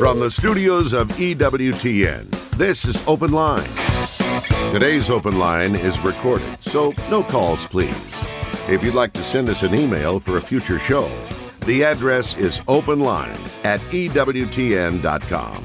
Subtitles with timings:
[0.00, 3.68] From the studios of EWTN, this is Open Line.
[4.70, 8.24] Today's Open Line is recorded, so no calls, please.
[8.66, 11.06] If you'd like to send us an email for a future show,
[11.66, 15.64] the address is openline at EWTN.com.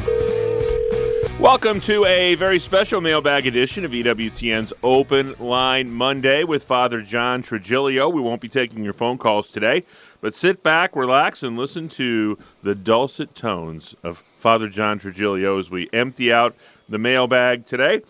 [1.39, 7.41] Welcome to a very special mailbag edition of EWTN's Open Line Monday with Father John
[7.41, 8.11] Trigilio.
[8.11, 9.85] We won't be taking your phone calls today,
[10.21, 15.69] but sit back, relax, and listen to the dulcet tones of Father John Trigilio as
[15.69, 16.55] we empty out
[16.87, 18.01] the mailbag today.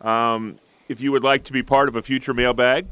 [0.00, 0.56] Um,
[0.88, 2.86] if you would like to be part of a future mailbag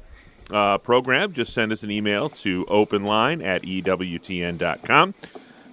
[0.51, 5.14] uh, program, just send us an email to openline at EWTN.com.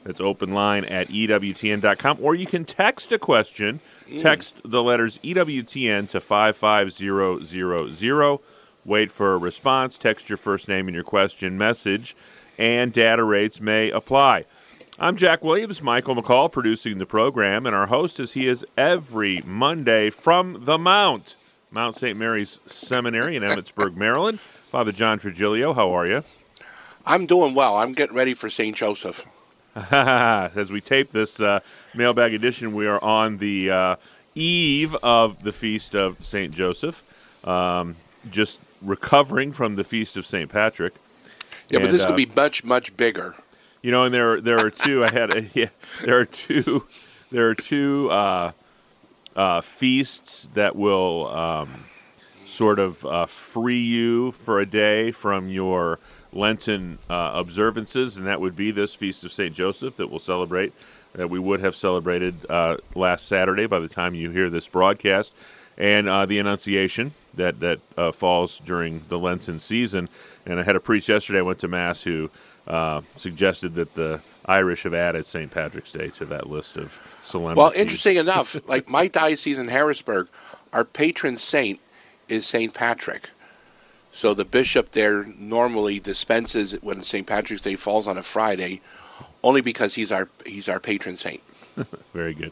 [0.04, 2.20] That's openline at EWTN.com.
[2.22, 3.82] Or you can text a question.
[4.20, 8.40] Text the letters EWTN to 55000.
[8.86, 9.98] Wait for a response.
[9.98, 12.16] Text your first name and your question message,
[12.58, 14.46] and data rates may apply.
[15.00, 19.44] I'm Jack Williams, Michael McCall producing the program, and our host is he is every
[19.46, 21.36] Monday from the Mount,
[21.70, 22.18] Mount St.
[22.18, 24.40] Mary's Seminary in Emmitsburg, Maryland.
[24.72, 26.24] Father John Trigilio, how are you?
[27.06, 27.78] I'm doing well.
[27.78, 28.76] I'm getting ready for St.
[28.76, 29.26] Joseph.
[29.76, 31.60] As we tape this uh,
[31.94, 33.96] mailbag edition, we are on the uh,
[34.34, 37.04] eve of the feast of Saint Joseph,
[37.48, 37.96] um,
[38.32, 40.94] just recovering from the feast of Saint Patrick.
[41.70, 43.36] Yeah, but And, this uh, could be much, much bigger.
[43.82, 45.04] You know, and there there are two.
[45.04, 45.70] I had a, yeah,
[46.04, 46.86] there are two
[47.32, 48.52] there are two uh,
[49.36, 51.86] uh, feasts that will um,
[52.46, 56.00] sort of uh, free you for a day from your
[56.34, 60.74] Lenten uh, observances, and that would be this feast of Saint Joseph that we'll celebrate.
[61.14, 65.34] That we would have celebrated uh, last Saturday by the time you hear this broadcast,
[65.78, 70.10] and uh, the Annunciation that that uh, falls during the Lenten season.
[70.46, 71.40] And I had a priest yesterday.
[71.40, 72.30] I went to mass who
[72.68, 75.50] uh, suggested that the Irish have added St.
[75.50, 77.58] Patrick's Day to that list of solemnities.
[77.58, 80.28] Well, interesting enough, like my diocese in Harrisburg,
[80.74, 81.80] our patron saint
[82.28, 82.74] is St.
[82.74, 83.30] Patrick.
[84.12, 87.28] So the bishop there normally dispenses it when St.
[87.28, 88.82] Patrick's Day falls on a Friday,
[89.44, 91.42] only because he's our he's our patron saint.
[92.14, 92.52] Very good.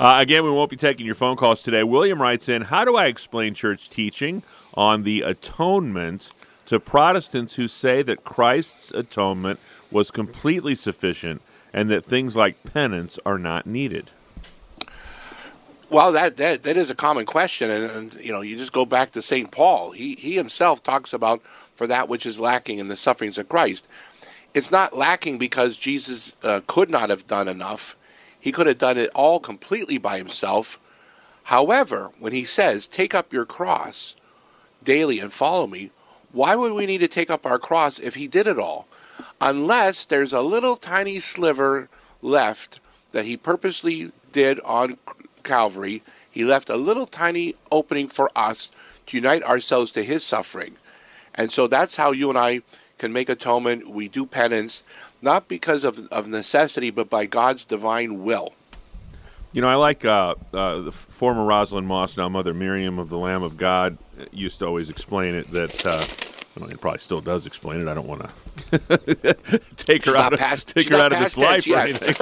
[0.00, 1.82] Uh, again, we won't be taking your phone calls today.
[1.82, 6.30] William writes in How do I explain church teaching on the atonement
[6.64, 11.42] to Protestants who say that Christ's atonement was completely sufficient
[11.74, 14.10] and that things like penance are not needed?
[15.90, 18.86] Well, that, that that is a common question, and, and you know, you just go
[18.86, 19.90] back to Saint Paul.
[19.90, 21.42] He he himself talks about
[21.74, 23.86] for that which is lacking in the sufferings of Christ.
[24.54, 27.98] It's not lacking because Jesus uh, could not have done enough.
[28.40, 30.80] He could have done it all completely by himself.
[31.44, 34.14] However, when he says, "Take up your cross
[34.82, 35.90] daily and follow me,"
[36.32, 38.86] why would we need to take up our cross if he did it all?
[39.40, 41.88] Unless there's a little tiny sliver
[42.22, 42.80] left
[43.12, 44.98] that he purposely did on
[45.42, 48.70] Calvary, he left a little tiny opening for us
[49.06, 50.76] to unite ourselves to his suffering.
[51.34, 52.62] And so that's how you and I
[53.00, 53.88] can make atonement.
[53.90, 54.84] We do penance,
[55.20, 58.54] not because of, of necessity, but by God's divine will.
[59.52, 63.18] You know, I like uh, uh, the former Rosalind Moss, now Mother Miriam of the
[63.18, 65.84] Lamb of God, uh, used to always explain it that.
[65.84, 66.04] Uh,
[66.58, 67.88] well, he probably still does explain it.
[67.88, 68.28] I don't want
[68.70, 72.02] to take her out of past- take her out of this life or yet.
[72.02, 72.14] anything,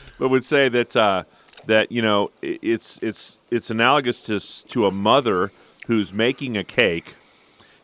[0.18, 1.24] but would say that uh,
[1.66, 5.52] that you know it's it's it's analogous to to a mother
[5.86, 7.14] who's making a cake,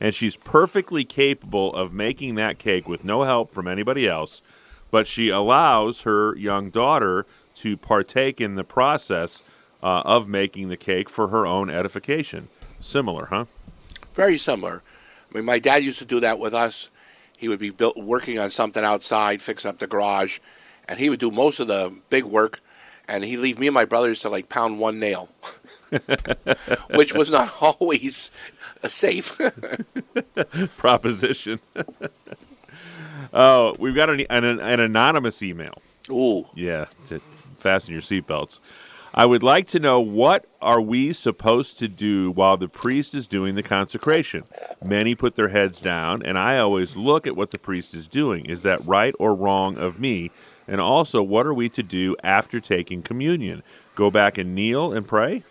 [0.03, 4.43] and she's perfectly capable of making that cake with no help from anybody else,
[4.91, 7.25] but she allows her young daughter
[7.55, 9.43] to partake in the process
[9.81, 12.49] uh, of making the cake for her own edification.
[12.81, 13.45] Similar, huh?
[14.13, 14.83] Very similar.
[15.31, 16.91] I mean, my dad used to do that with us.
[17.39, 20.41] He would be built, working on something outside, fixing up the garage,
[20.89, 22.61] and he would do most of the big work,
[23.07, 25.29] and he'd leave me and my brothers to like pound one nail,
[26.91, 28.33] which was not always
[28.83, 29.39] uh, safe.
[30.77, 31.61] Proposition.
[33.33, 35.75] oh, we've got an, an, an anonymous email.
[36.11, 37.21] Ooh, Yeah, to
[37.57, 38.59] fasten your seatbelts.
[39.15, 43.27] I would like to know what are we supposed to do while the priest is
[43.27, 44.45] doing the consecration?
[44.83, 48.47] Many put their heads down, and I always look at what the priest is doing.
[48.47, 50.31] Is that right or wrong of me?
[50.67, 53.63] And also, what are we to do after taking communion?
[53.95, 55.43] Go back and kneel and pray?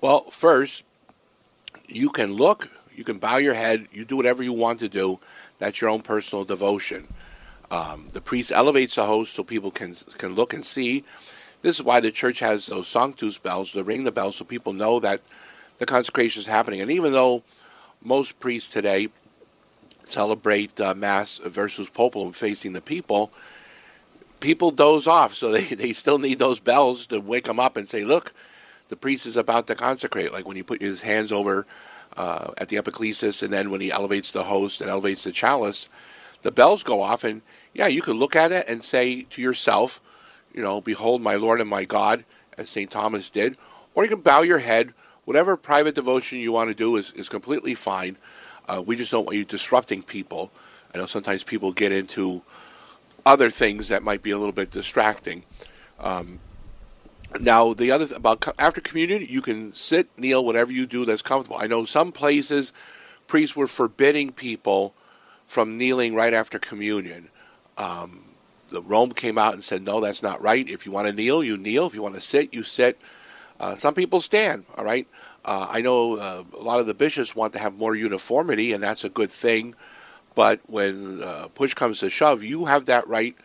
[0.00, 0.84] Well, first,
[1.90, 5.18] you can look, you can bow your head, you do whatever you want to do.
[5.58, 7.08] That's your own personal devotion.
[7.70, 11.04] Um, the priest elevates the host so people can can look and see.
[11.62, 14.72] This is why the church has those sanctus bells to ring the bell so people
[14.72, 15.20] know that
[15.78, 16.80] the consecration is happening.
[16.80, 17.42] And even though
[18.02, 19.08] most priests today
[20.04, 23.30] celebrate uh, Mass versus Populum facing the people,
[24.40, 27.88] people doze off, so they, they still need those bells to wake them up and
[27.88, 28.32] say, look,
[28.90, 30.32] the priest is about to consecrate.
[30.32, 31.66] Like when you put his hands over
[32.16, 35.88] uh, at the epiclesis, and then when he elevates the host and elevates the chalice,
[36.42, 37.40] the bells go off, and
[37.72, 40.00] yeah, you could look at it and say to yourself,
[40.52, 42.24] you know, behold my Lord and my God,
[42.58, 42.90] as St.
[42.90, 43.56] Thomas did,
[43.94, 44.92] or you can bow your head.
[45.24, 48.16] Whatever private devotion you want to do is, is completely fine.
[48.68, 50.50] Uh, we just don't want you disrupting people.
[50.92, 52.42] I know sometimes people get into
[53.24, 55.44] other things that might be a little bit distracting.
[56.00, 56.40] Um,
[57.38, 61.04] now, the other th- about co- after communion, you can sit, kneel, whatever you do
[61.04, 61.58] that's comfortable.
[61.60, 62.72] I know some places
[63.26, 64.94] priests were forbidding people
[65.46, 67.28] from kneeling right after communion.
[67.78, 68.24] Um,
[68.70, 70.68] the Rome came out and said, no, that's not right.
[70.68, 71.86] If you want to kneel, you kneel.
[71.86, 72.98] If you want to sit, you sit.
[73.58, 74.64] Uh, some people stand.
[74.76, 75.06] All right.
[75.44, 78.82] Uh, I know uh, a lot of the bishops want to have more uniformity, and
[78.82, 79.74] that's a good thing.
[80.34, 83.36] But when uh, push comes to shove, you have that right.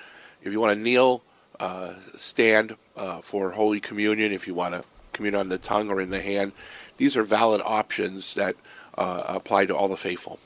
[0.43, 1.23] If you want to kneel,
[1.59, 4.31] uh, stand uh, for Holy Communion.
[4.31, 4.83] If you want to
[5.13, 6.53] commune on the tongue or in the hand,
[6.97, 8.55] these are valid options that
[8.97, 10.39] uh, apply to all the faithful.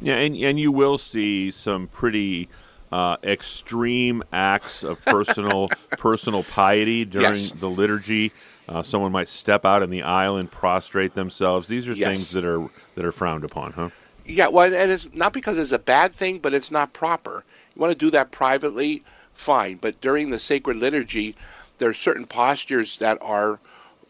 [0.00, 2.48] Yeah, and and you will see some pretty
[2.92, 5.68] uh, extreme acts of personal
[5.98, 7.50] personal piety during Yes.
[7.52, 8.32] the liturgy.
[8.68, 11.68] Uh, someone might step out in the aisle and prostrate themselves.
[11.68, 12.08] These are Yes.
[12.08, 13.90] things that are that are frowned upon, huh?
[14.26, 17.44] Yeah, well, and it's not because it's a bad thing, but it's not proper.
[17.76, 19.02] You want to do that privately,
[19.34, 19.76] fine.
[19.76, 21.34] But during the sacred liturgy,
[21.78, 23.60] there are certain postures that are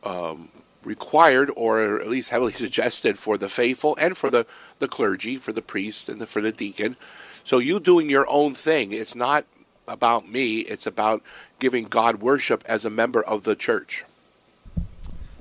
[0.02, 0.50] um,
[0.84, 4.46] required, or at least heavily suggested, for the faithful and for the,
[4.78, 6.96] the clergy, for the priest and the, for the deacon.
[7.42, 8.92] So you doing your own thing.
[8.92, 9.44] It's not
[9.86, 10.60] about me.
[10.60, 11.22] It's about
[11.58, 14.04] giving God worship as a member of the church.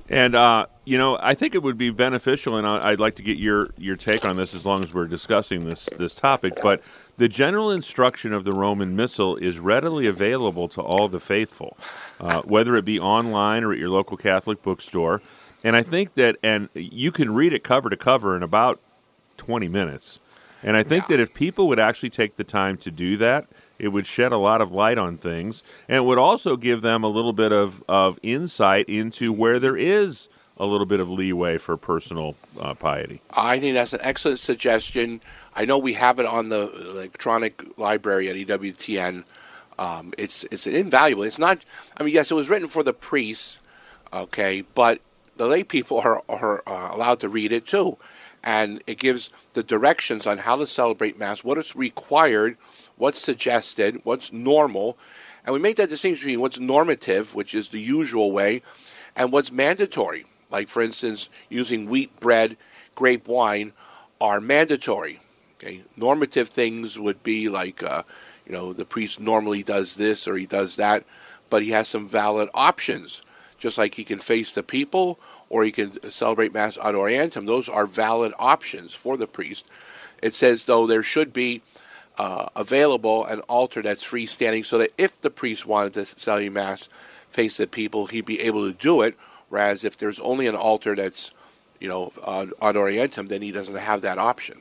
[0.08, 3.38] And uh, you know, I think it would be beneficial, and I'd like to get
[3.38, 6.58] your your take on this as long as we're discussing this this topic.
[6.62, 6.82] But
[7.16, 11.76] the general instruction of the Roman Missal is readily available to all the faithful,
[12.20, 15.22] uh, whether it be online or at your local Catholic bookstore.
[15.62, 18.80] And I think that, and you can read it cover to cover in about
[19.36, 20.18] twenty minutes.
[20.62, 21.16] And I think Yeah.
[21.16, 23.46] that if people would actually take the time to do that,
[23.78, 25.62] it would shed a lot of light on things.
[25.88, 29.76] And it would also give them a little bit of, of insight into where there
[29.76, 33.20] is a little bit of leeway for personal uh, piety.
[33.36, 35.20] I think that's an excellent suggestion.
[35.54, 39.24] I know we have it on the electronic library at EWTN.
[39.78, 41.24] Um, it's it's invaluable.
[41.24, 41.64] It's not.
[41.96, 43.58] I mean, yes, it was written for the priests,
[44.12, 45.00] okay, but
[45.36, 47.98] the lay people are are uh, allowed to read it too,
[48.42, 52.56] and it gives the directions on how to celebrate mass, what is required,
[52.96, 54.96] what's suggested, what's normal,
[55.44, 58.62] and we make that distinction between what's normative, which is the usual way,
[59.14, 60.24] and what's mandatory.
[60.50, 62.56] Like, for instance, using wheat bread,
[62.94, 63.72] grape wine
[64.20, 65.20] are mandatory.
[65.64, 68.02] Okay, normative things would be like, uh,
[68.46, 71.04] you know, the priest normally does this or he does that,
[71.48, 73.22] but he has some valid options.
[73.56, 75.18] Just like he can face the people
[75.48, 77.46] or he can celebrate Mass ad orientem.
[77.46, 79.64] Those are valid options for the priest.
[80.20, 81.62] It says, though, there should be
[82.18, 86.90] uh, available an altar that's freestanding so that if the priest wanted to celebrate Mass
[87.30, 89.16] face the people, he'd be able to do it.
[89.48, 91.30] Whereas if there's only an altar that's,
[91.80, 94.60] you know, ad, orientem, then he doesn't have that option.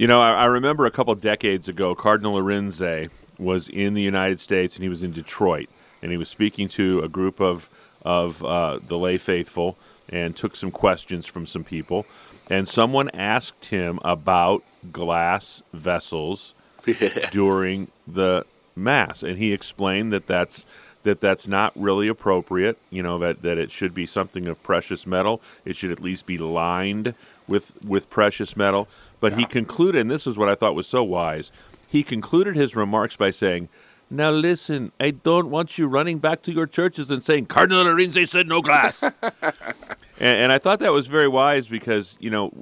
[0.00, 4.40] You know, I, I remember a couple decades ago, Cardinal Arinze was in the United
[4.40, 5.68] States and he was in Detroit,
[6.00, 7.68] and he was speaking to a group of
[8.00, 9.76] of uh, the lay faithful
[10.08, 12.06] and took some questions from some people,
[12.48, 16.54] and someone asked him about glass vessels
[17.30, 20.64] during the mass, and he explained that that's
[21.02, 22.78] that that's not really appropriate.
[22.88, 25.42] You know that that it should be something of precious metal.
[25.66, 27.12] It should at least be lined
[27.46, 28.88] with with precious metal.
[29.20, 31.52] But he concluded, and this is what I thought was so wise.
[31.86, 33.68] He concluded his remarks by saying.
[34.12, 38.28] Now listen, I don't want you running back to your churches and saying Cardinal Arinze
[38.28, 39.00] said no glass.
[39.02, 39.14] and,
[40.18, 42.52] and I thought that was very wise because you know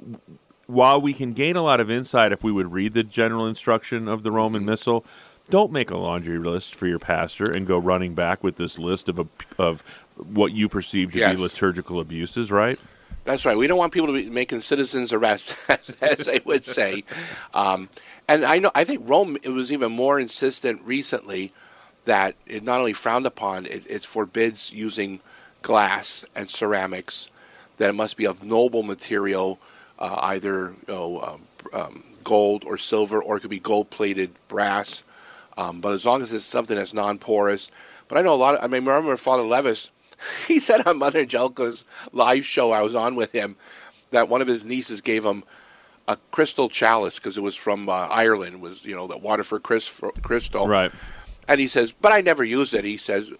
[0.69, 4.07] while we can gain a lot of insight if we would read the general instruction
[4.07, 4.69] of the Roman mm-hmm.
[4.69, 5.05] Missal,
[5.49, 9.09] don't make a laundry list for your pastor and go running back with this list
[9.09, 9.25] of a,
[9.57, 9.83] of
[10.15, 11.35] what you perceive to Yes.
[11.35, 12.79] be liturgical abuses, right?
[13.23, 13.57] That's right.
[13.57, 15.55] We don't want people to be making citizens arrests,
[16.01, 17.03] as they would say.
[17.53, 17.89] Um,
[18.27, 21.51] and I know, I think Rome it was even more insistent recently
[22.05, 25.19] that it not only frowned upon, it, it forbids using
[25.61, 27.29] glass and ceramics.
[27.77, 29.59] That it must be of noble material,
[29.99, 35.03] uh, either you know, um, um, gold or silver, or it could be gold-plated brass.
[35.57, 37.71] Um, but as long as it's something that's non-porous.
[38.07, 38.63] But I know a lot of.
[38.63, 39.91] I mean, I remember Father Levis.
[40.47, 43.55] He said on Mother Angelica's live show I was on with him
[44.11, 45.43] that one of his nieces gave him
[46.07, 48.61] a crystal chalice because it was from uh, Ireland.
[48.61, 50.67] Was you know the Waterford crystal.
[50.67, 50.91] Right.
[51.47, 52.83] And he says, but I never use it.
[52.85, 53.31] He says,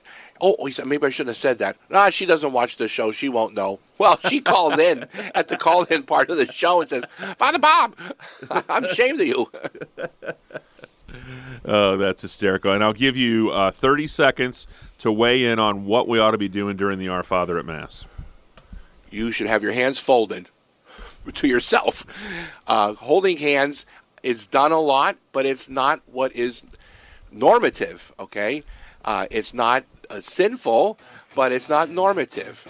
[0.42, 1.78] oh, he said, maybe I shouldn't have said that.
[1.92, 3.12] Nah, she doesn't watch the show.
[3.12, 3.80] She won't know.
[4.00, 7.04] Well, she called in at the call in part of the show and says,
[7.38, 7.98] Father Bob,
[8.70, 9.52] I'm ashamed of you.
[11.66, 12.72] Oh, that's hysterical.
[12.72, 14.68] And I'll give you uh, 30 seconds
[15.00, 17.66] to weigh in on what we ought to be doing during the Our Father at
[17.66, 18.06] Mass.
[19.10, 20.50] You should have your hands folded
[21.34, 22.06] to yourself.
[22.68, 23.86] Uh, holding hands
[24.24, 26.64] is done a lot, but it's not what is
[27.32, 28.64] normative, okay?
[29.06, 31.00] Uh, it's not uh, sinful,
[31.36, 32.68] but it's not normative.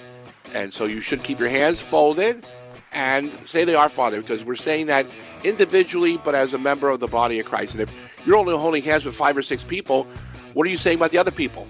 [0.53, 2.45] And so you should keep your hands folded
[2.91, 5.05] and say the Our Father because we're saying that
[5.43, 7.73] individually, but as a member of the body of Christ.
[7.73, 7.91] And if
[8.25, 10.05] you're only holding hands with five or six people,
[10.53, 11.67] what are you saying about the other people?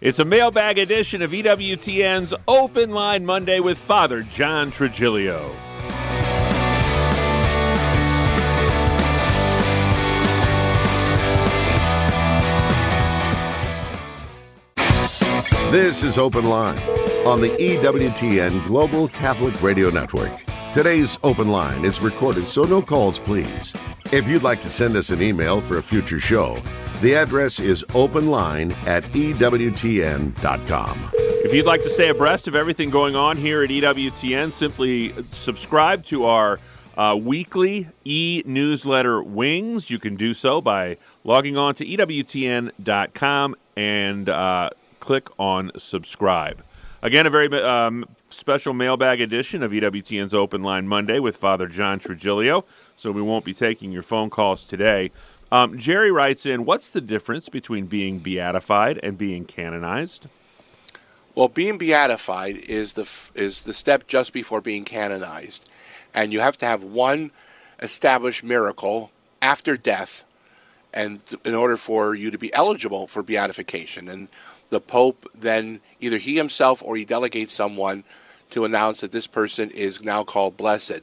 [0.00, 5.54] It's a mailbag edition of EWTN's Open Line Monday with Father John Trigilio.
[15.70, 16.78] This is Open Line
[17.26, 20.32] on the EWTN Global Catholic Radio Network.
[20.72, 23.74] Today's Open Line is recorded, so no calls, please.
[24.12, 26.62] If you'd like to send us an email for a future show,
[27.00, 30.98] the address is openline at EWTN.com.
[31.14, 36.04] If you'd like to stay abreast of everything going on here at EWTN, simply subscribe
[36.06, 36.60] to our
[36.98, 39.88] uh, weekly e newsletter Wings.
[39.88, 46.62] You can do so by logging on to EWTN.com and uh, click on subscribe.
[47.02, 51.98] Again, a very um, special mailbag edition of EWTN's Open Line Monday with Father John
[51.98, 52.64] Trigilio.
[52.96, 55.10] So we won't be taking your phone calls today.
[55.52, 60.28] Um, Jerry writes in, "What's the difference between being beatified and being canonized?"
[61.34, 65.68] Well, being beatified is the is the step just before being canonized,
[66.14, 67.30] and you have to have one
[67.80, 70.24] established miracle after death,
[70.92, 74.08] and in order for you to be eligible for beatification.
[74.08, 74.28] And
[74.70, 78.04] the Pope then either he himself or he delegates someone
[78.50, 81.00] to announce that this person is now called blessed.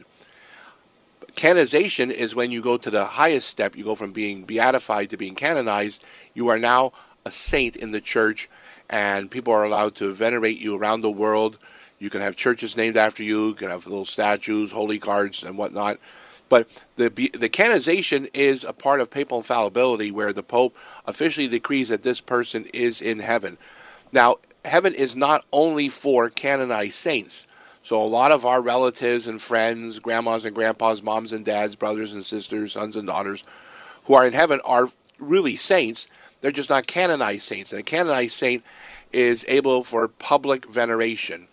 [1.38, 5.17] Canonization is when you go to the highest step, you go from being beatified to
[5.17, 6.03] being canonized.
[6.34, 6.94] You are now
[7.25, 8.50] a saint in the church,
[8.89, 11.60] and people are allowed to venerate you around the world.
[12.00, 15.60] You can have churches named after you, you can have little statues, holy cards, and
[15.60, 16.00] whatnot.
[16.50, 20.75] But the the canonization is a part of papal infallibility, where the Pope
[21.06, 23.60] officially decrees that this person is in heaven.
[24.12, 27.46] Now, heaven is not only for canonized saints.
[27.88, 32.12] So a lot of our relatives and friends, grandmas and grandpas, moms and dads, brothers
[32.12, 33.46] and sisters, sons and daughters,
[34.03, 34.89] who are in heaven are
[35.20, 36.10] really saints.
[36.41, 37.72] They're just not canonized saints.
[37.72, 38.65] And a canonized saint
[39.13, 41.48] is able for public veneration.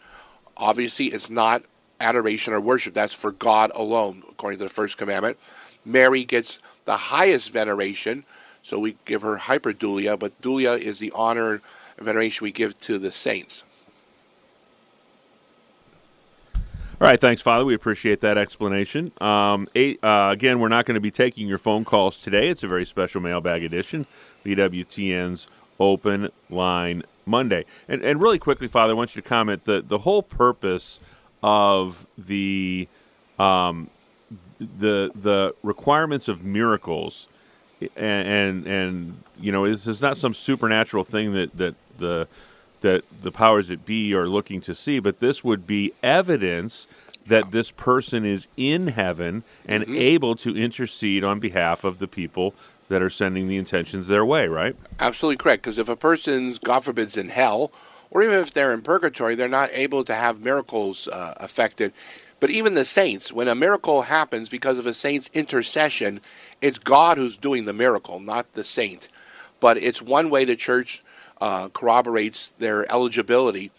[0.56, 1.62] Obviously, it's not
[2.00, 2.94] adoration or worship.
[2.94, 5.38] That's for God alone, according to the first commandment.
[5.84, 8.24] Mary gets the highest veneration,
[8.60, 11.62] so we give her hyperdulia, but dulia is the honor
[11.96, 13.62] and veneration we give to the saints.
[17.00, 17.64] All right, thanks, Father.
[17.64, 19.12] We appreciate that explanation.
[19.20, 22.48] Um, eight, uh, again, we're not going to be taking your phone calls today.
[22.48, 24.06] It's a very special mailbag edition,
[24.44, 25.48] EWTN's
[25.80, 27.64] Open Line Monday.
[27.88, 31.00] And, and really quickly, Father, I want you to comment the, the whole purpose–
[31.44, 32.88] of the
[33.38, 33.90] um,
[34.58, 37.28] the the requirements of miracles,
[37.96, 42.26] and, and and, you know this is not some supernatural thing that that the
[42.84, 46.86] that the powers that be are looking to see, but this would be evidence
[47.26, 49.96] that this person is in heaven and mm-hmm.
[49.96, 52.54] able to intercede on behalf of the people
[52.90, 54.76] that are sending the intentions their way, right?
[55.00, 55.62] Absolutely correct.
[55.62, 57.72] Because if a person's, God forbids, in hell,
[58.10, 61.94] or even if they're in purgatory, they're not able to have miracles uh, affected.
[62.38, 66.20] But even the saints, when a miracle happens because of a saint's intercession,
[66.60, 69.08] it's God who's doing the miracle, not the saint.
[69.58, 71.02] But it's one way the church
[71.40, 73.70] uh, corroborates their eligibility.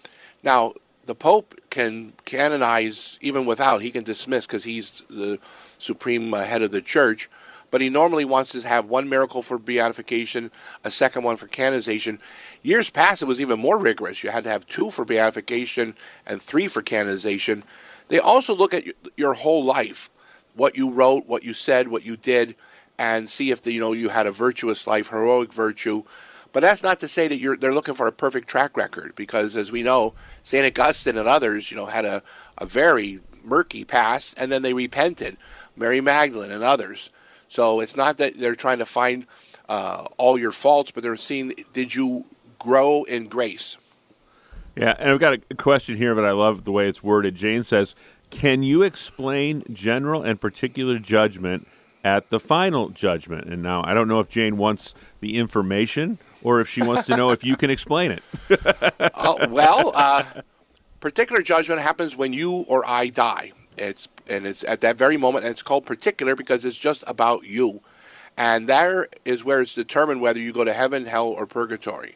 [0.43, 0.73] Now,
[1.05, 5.39] the Pope can canonize even without, he can dismiss because he's the
[5.77, 7.29] supreme uh, head of the church
[7.75, 10.49] but he normally wants to have one miracle for beatification,
[10.85, 12.19] a second one for canonization.
[12.61, 14.23] Years past, it was even more rigorous.
[14.23, 15.95] You had to have two for beatification
[16.25, 17.65] and three for canonization.
[18.07, 18.85] They also look at
[19.17, 20.09] your whole life,
[20.53, 22.55] what you wrote, what you said, what you did,
[22.97, 26.03] and see if the, you know you had a virtuous life, heroic virtue.
[26.55, 29.57] But that's not to say that you're they're looking for a perfect track record, because
[29.57, 32.23] as we know, Saint Augustine and others, you know, had a,
[32.57, 35.35] a very murky past, and then they repented.
[35.75, 37.09] Mary Magdalene and others.
[37.49, 39.27] So it's not that they're trying to find
[39.67, 42.23] uh, all your faults, but they're seeing did you
[42.57, 43.75] grow in grace.
[44.77, 47.35] Yeah, and I've got a question here, but I love the way it's worded.
[47.35, 47.95] Jane says,
[48.29, 51.67] "Can you explain general and particular judgment
[52.01, 56.61] at the final judgment?" And now I don't know if Jane wants the information or
[56.61, 58.23] if she wants to know if you can explain it.
[58.99, 60.23] uh, well, uh,
[60.99, 63.51] particular judgment happens when you or I die.
[63.77, 67.45] It's and it's at that very moment, and it's called particular because it's just about
[67.45, 67.81] you,
[68.37, 72.15] and there is where it's determined whether you go to heaven, hell, or purgatory.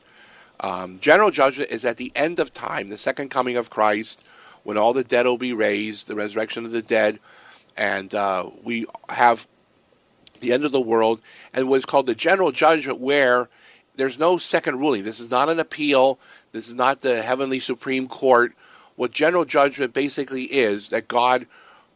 [0.59, 4.23] Um, general judgment is at the end of time, the second coming of Christ,
[4.63, 7.19] when all the dead will be raised, the resurrection of the dead,
[7.75, 9.47] and uh, we have
[10.39, 11.19] the end of the world,
[11.51, 13.49] and what's called the general judgment, where
[13.99, 15.03] there's no second ruling.
[15.03, 16.19] This is not an appeal.
[16.51, 18.53] This is not the heavenly Supreme Court
[18.99, 21.47] what general judgment basically is that God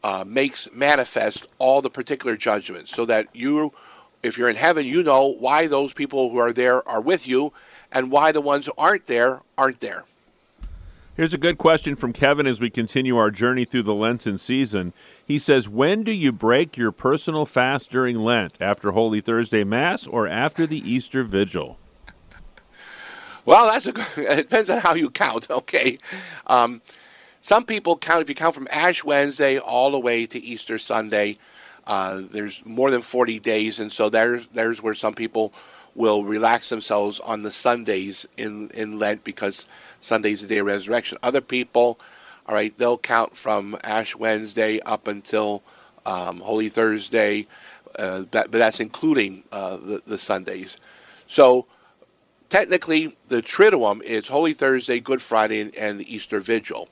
[0.05, 3.73] uh, makes manifest all the particular judgments so that you,
[4.23, 7.51] if you're in heaven, you know why those people who are there are with you
[7.91, 10.05] and why the ones who aren't there aren't there.
[11.17, 14.93] Here's a good question from Kevin as we continue our journey through the Lenten season.
[15.27, 18.53] He says, When do you break your personal fast during Lent?
[18.61, 21.77] After Holy Thursday Mass or after the Easter Vigil?
[23.45, 25.47] Well, that's a good, it depends on how you count.
[25.53, 25.97] Okay,
[26.47, 26.81] um,
[27.41, 31.37] some people count if you count from Ash Wednesday all the way to Easter Sunday.
[31.85, 35.53] Uh, there's more than 40 days, and so there's there's where some people
[35.95, 39.65] will relax themselves on the Sundays in in Lent because
[39.99, 41.17] Sunday's the day of resurrection.
[41.21, 41.99] Other people,
[42.47, 45.61] all right, they'll count from Ash Wednesday up until
[46.05, 47.47] um, Holy Thursday,
[47.99, 50.77] uh, but, but that's including uh, the, the Sundays.
[51.27, 51.67] So
[52.53, 56.87] technically the Triduum is Holy Thursday, Good Friday, and, the Easter Vigil.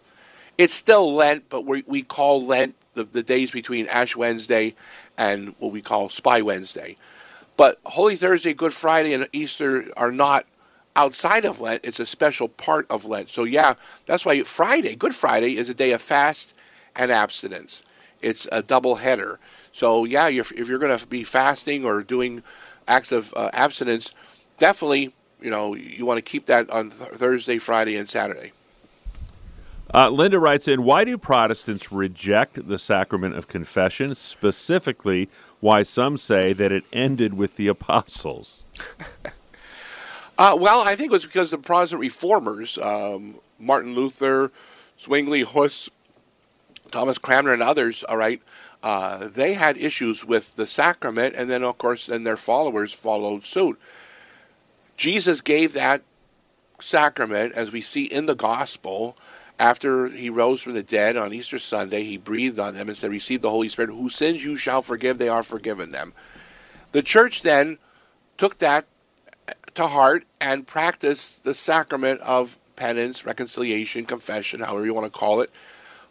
[0.58, 4.74] It's still Lent, but we, we call Lent the, the days between Ash Wednesday
[5.20, 6.98] and what we call Spy Wednesday.
[7.58, 10.48] But Holy Thursday, Good Friday, and Easter are not
[10.96, 11.86] outside of Lent.
[11.86, 13.30] It's a special part of Lent.
[13.30, 13.76] So, yeah,
[14.08, 16.56] that's why Friday, Good Friday, is a day of fast
[16.96, 17.84] and abstinence.
[18.20, 19.40] It's a double header.
[19.72, 22.42] So, yeah, if you're going to be fasting or doing
[22.88, 24.16] acts of uh, abstinence,
[24.58, 28.52] definitely you know, you want to keep that on th- Thursday, Friday, and Saturday.
[29.94, 36.18] Uh, Linda writes in, why do Protestants reject the sacrament of confession, specifically why some
[36.18, 38.64] say that it ended with the apostles?
[40.38, 44.52] uh, well, I think it was because the Protestant reformers, um, Martin Luther,
[44.98, 45.90] Zwingli, Huss,
[46.90, 48.42] Thomas Cranmer, and others, all right,
[48.84, 53.46] uh, they had issues with the sacrament, and then, of course, then their followers followed
[53.46, 53.80] suit.
[55.02, 56.04] Jesus gave that
[56.80, 59.18] sacrament, as we see in the gospel,
[59.58, 63.10] after he rose from the dead on Easter Sunday, he breathed on them and said,
[63.10, 66.14] Receive the Holy Spirit, whose sins you shall forgive, they are forgiven them.
[66.92, 67.80] The church then
[68.38, 68.86] took that
[69.74, 75.42] to heart and practiced the sacrament of penance, reconciliation, confession, however you want to call
[75.42, 75.50] it,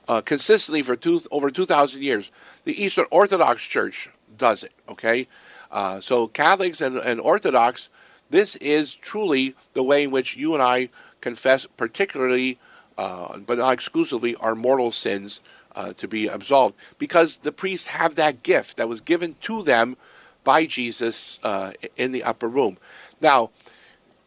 [0.09, 2.33] uh, consistently for two, over 2,000 years.
[2.65, 5.29] The Eastern Orthodox Church does it, okay?
[5.71, 7.89] Uh, so Catholics and, and Orthodox
[8.31, 10.89] this is truly the way in which you and I
[11.21, 12.59] confess, particularly,
[12.97, 15.41] uh, but not exclusively, our mortal sins
[15.75, 16.77] uh, to be absolved.
[16.99, 19.97] Because the priests have that gift that was given to them
[20.45, 22.79] by Jesus uh, in the upper room.
[23.21, 23.51] Now,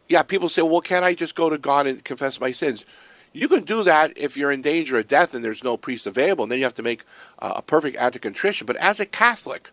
[0.08, 2.84] yeah, people say, well, can't I just go to God and confess my sins?
[3.32, 6.44] You can do that if you're in danger of death and there's no priest available,
[6.44, 7.04] and then you have to make
[7.40, 8.66] uh, a perfect act of contrition.
[8.66, 9.70] But as a Catholic,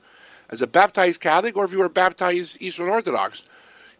[0.49, 3.43] as a baptized Catholic, or if you were baptized Eastern Orthodox,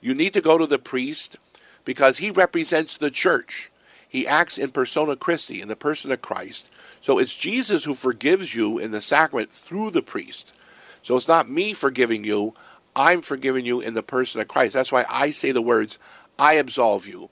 [0.01, 1.37] you need to go to the priest
[1.85, 3.71] because he represents the church.
[4.07, 6.69] He acts in persona Christi, in the person of Christ.
[6.99, 10.53] So it's Jesus who forgives you in the sacrament through the priest.
[11.01, 12.53] So it's not me forgiving you,
[12.95, 14.73] I'm forgiving you in the person of Christ.
[14.73, 15.97] That's why I say the words,
[16.37, 17.29] I absolve you.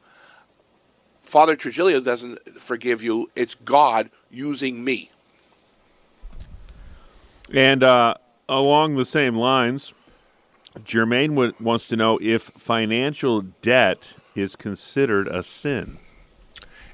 [1.22, 5.12] Father Trigilio doesn't forgive you, it's God using me.
[7.54, 8.16] And uh,
[8.48, 9.94] along the same lines,
[10.86, 15.98] Jermaine w- wants to know if financial debt is considered a sin.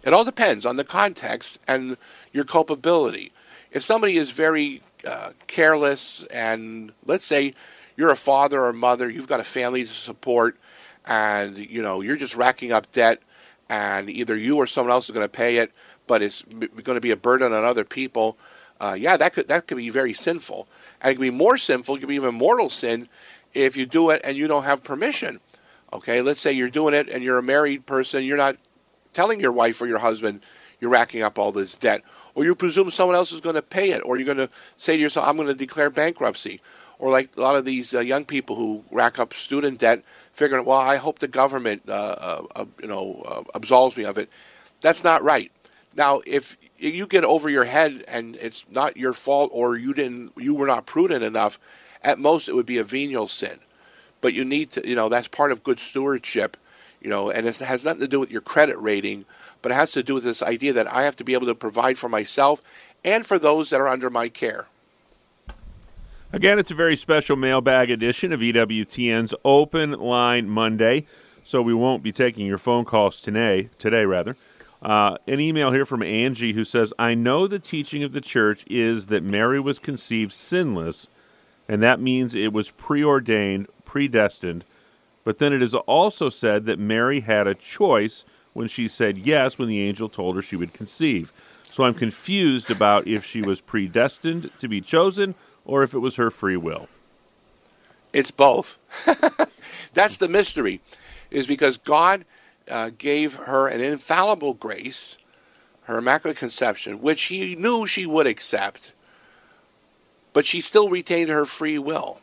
[0.04, 1.98] It all depends on the context and
[2.32, 3.32] your culpability.
[3.72, 7.54] If somebody is very uh, careless, and let's say
[7.98, 10.58] you're a father or mother, you've got a family to support,
[11.06, 13.22] and you know you're just racking up debt,
[13.68, 15.72] and either you or someone else is going to pay it,
[16.08, 18.38] but it's going to be a burden on other people.
[18.80, 20.68] Uh, yeah, that could that could be very sinful,
[21.02, 21.96] and it could be more sinful.
[21.96, 23.08] It could be even mortal sin
[23.56, 25.40] if you do it and you don't have permission.
[25.94, 28.58] Okay, let's say you're doing it and you're a married person, you're not
[29.14, 30.42] telling your wife or your husband
[30.80, 33.92] you're racking up all this debt, or you presume someone else is going to pay
[33.92, 36.62] it, or you're going to say to yourself, I'm going to declare bankruptcy.
[37.00, 40.64] Or like a lot of these uh, young people who rack up student debt, figuring,
[40.66, 44.30] well, I hope the government, uh, uh, you know, uh, absolves me of it.
[44.82, 45.52] That's not right.
[45.96, 50.34] Now, if you get over your head and it's not your fault, or you didn't,
[50.38, 51.60] you were not prudent enough,
[52.06, 53.60] at most, it would be a venial sin.
[54.22, 56.56] But you need to, you know, that's part of good stewardship.
[57.06, 59.26] you know, and it has nothing to do with your credit rating,
[59.62, 61.54] but it has to do with this idea that I have to be able to
[61.54, 62.64] provide for myself
[63.04, 64.66] and for those that are under my care.
[66.34, 71.06] Again, it's a very special mailbag edition of EWTN's Open Line Monday,
[71.44, 73.70] so we won't be taking your phone calls today.
[73.78, 74.36] Today, rather.
[74.82, 78.66] Uh, an email here from Angie who says, "I know the teaching of the church
[78.68, 81.08] is that Mary was conceived sinless,
[81.68, 84.64] and that means it was preordained, predestined.
[85.24, 89.58] But then it is also said that Mary had a choice when she said yes
[89.58, 91.34] when the angel told her she would conceive.
[91.72, 96.16] So I'm confused about if she was predestined to be chosen." or if it was
[96.16, 96.88] her free will?
[98.14, 98.78] It's both.
[99.94, 100.80] That's the mystery,
[101.32, 102.24] is because God
[102.70, 105.18] uh, gave her an infallible grace,
[105.84, 108.94] her immaculate conception, which He knew she would accept,
[110.36, 112.20] but she still retained her free will.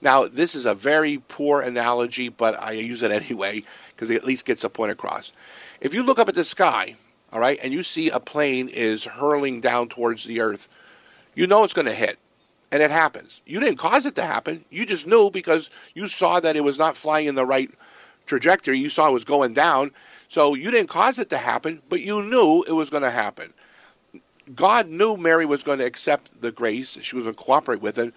[0.00, 4.24] Now, this is a very poor analogy, but I use it anyway because it at
[4.24, 5.32] least gets a point across.
[5.80, 6.94] If you look up at the sky,
[7.32, 10.68] all right, and you see a plane is hurling down towards the earth,
[11.34, 12.20] you know it's going to hit
[12.70, 13.42] and it happens.
[13.44, 14.64] You didn't cause it to happen.
[14.70, 17.70] You just knew because you saw that it was not flying in the right
[18.26, 18.78] trajectory.
[18.78, 19.90] You saw it was going down.
[20.28, 23.54] So you didn't cause it to happen, but you knew it was going to happen.
[24.54, 26.98] God knew Mary was going to accept the grace.
[27.02, 28.14] She was going to cooperate with it.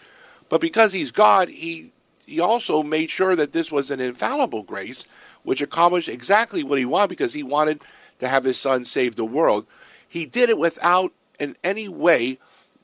[0.47, 1.91] But because he's God, he
[2.25, 5.05] he also made sure that this was an infallible grace,
[5.41, 7.81] which accomplished exactly what he wanted because he wanted
[8.19, 9.65] to have his son save the world.
[10.07, 12.37] He did it without in any way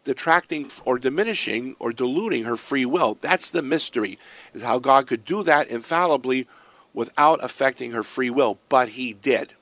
[0.03, 3.17] detracting or diminishing or diluting her free will.
[3.21, 4.17] That's the mystery,
[4.53, 6.47] is how God could do that infallibly
[6.93, 9.53] without affecting her free will, but he did.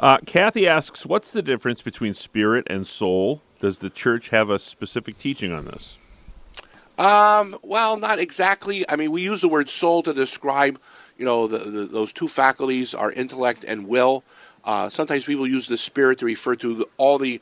[0.00, 3.42] Uh, Kathy asks, what's the difference between spirit and soul?
[3.60, 5.98] Does the church have a specific teaching on this?
[6.98, 8.88] Um, well, not exactly.
[8.88, 10.80] I mean, we use the word soul to describe,
[11.16, 14.24] you know, the, the, those two faculties, our intellect and will.
[14.64, 17.40] Uh, sometimes people use the spirit to refer to the, all the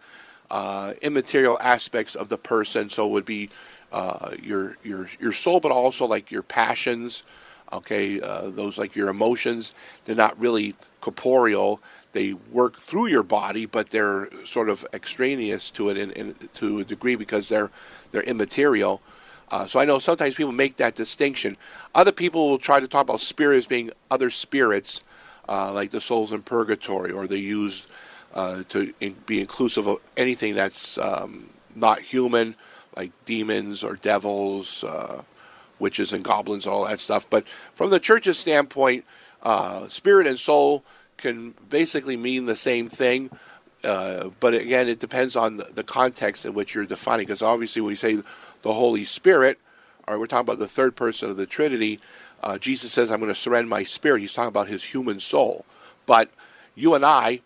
[0.50, 2.88] uh, immaterial aspects of the person.
[2.88, 3.50] So it would be
[3.92, 7.22] uh, your your your soul, but also like your passions.
[7.72, 9.74] Okay, uh, those like your emotions.
[10.04, 11.80] They're not really corporeal.
[12.12, 16.80] They work through your body, but they're sort of extraneous to it in, in to
[16.80, 17.70] a degree because they're
[18.10, 19.00] they're immaterial.
[19.50, 21.56] Uh, so I know sometimes people make that distinction.
[21.94, 25.04] Other people will try to talk about spirits being other spirits,
[25.48, 27.86] uh, like the souls in purgatory, or they use
[28.34, 32.54] uh, to in, be inclusive of anything that's um, not human,
[32.96, 35.22] like demons or devils, uh,
[35.82, 37.28] witches and goblins, and all that stuff.
[37.28, 39.04] But from the church's standpoint,
[39.42, 40.84] uh, spirit and soul
[41.18, 43.30] can basically mean the same thing.
[43.84, 47.26] Uh, but again, it depends on the, the, context in which you're defining.
[47.26, 48.22] Because obviously, when you say
[48.62, 49.58] the Holy Spirit,
[50.06, 51.98] or we're talking about the third person of the Trinity,
[52.42, 55.64] uh, Jesus says, "I'm going to surrender my spirit." He's talking about his human soul.
[56.06, 56.30] But
[56.76, 57.40] you and I,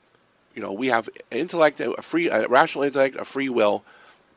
[0.54, 3.82] you know, we have intellect, a free, a rational intellect, a free will.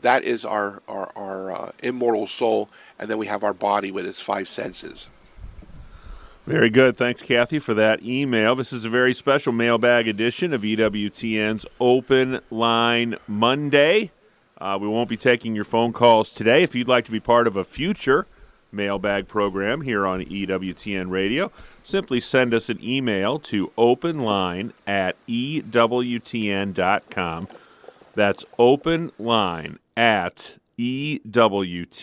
[0.01, 4.05] That is our our, our uh, immortal soul, and then we have our body with
[4.05, 5.09] its five senses.
[6.45, 6.97] Very good.
[6.97, 8.55] Thanks, Kathy, for that email.
[8.55, 14.11] This is a very special mailbag edition of EWTN's Open Line Monday.
[14.57, 16.63] Uh, we won't be taking your phone calls today.
[16.63, 18.25] If you'd like to be part of a future
[18.71, 21.51] mailbag program here on EWTN Radio,
[21.83, 25.87] simply send us an email to openline at EWTN.com.
[28.15, 31.97] That's openline at EWTN.com.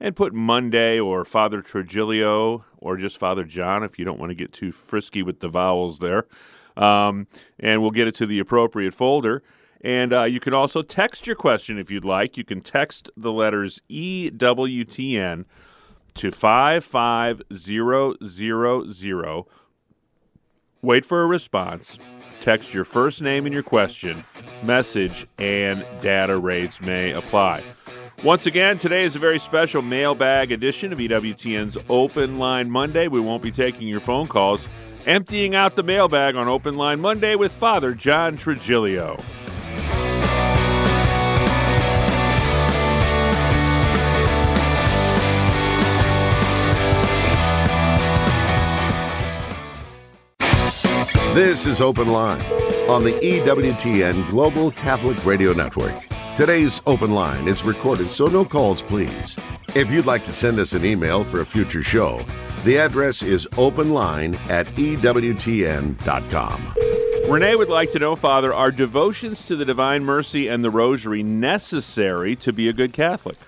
[0.00, 4.34] And put Monday or Father Trigilio or just Father John if you don't want to
[4.34, 6.26] get too frisky with the vowels there.
[6.76, 7.28] Um,
[7.60, 9.44] and we'll get it to the appropriate folder.
[9.80, 12.36] And uh, you can also text your question if you'd like.
[12.36, 15.44] You can text the letters EWTN
[16.14, 17.44] to 55000.
[20.84, 21.96] Wait for a response.
[22.40, 24.24] Text your first name and your question.
[24.64, 27.62] Message and data rates may apply.
[28.24, 33.06] Once again, today is a very special mailbag edition of EWTN's Open Line Monday.
[33.06, 34.66] We won't be taking your phone calls.
[35.06, 39.22] Emptying out the mailbag on Open Line Monday with Father John Trigilio.
[51.34, 52.42] This is Open Line
[52.90, 55.94] on the EWTN Global Catholic Radio Network.
[56.36, 59.34] Today's Open Line is recorded, so no calls, please.
[59.74, 62.22] If you'd like to send us an email for a future show,
[62.64, 66.74] the address is openline at EWTN.com.
[67.32, 71.22] Renee would like to know, Father, are devotions to the Divine Mercy and the Rosary
[71.22, 73.38] necessary to be a good Catholic?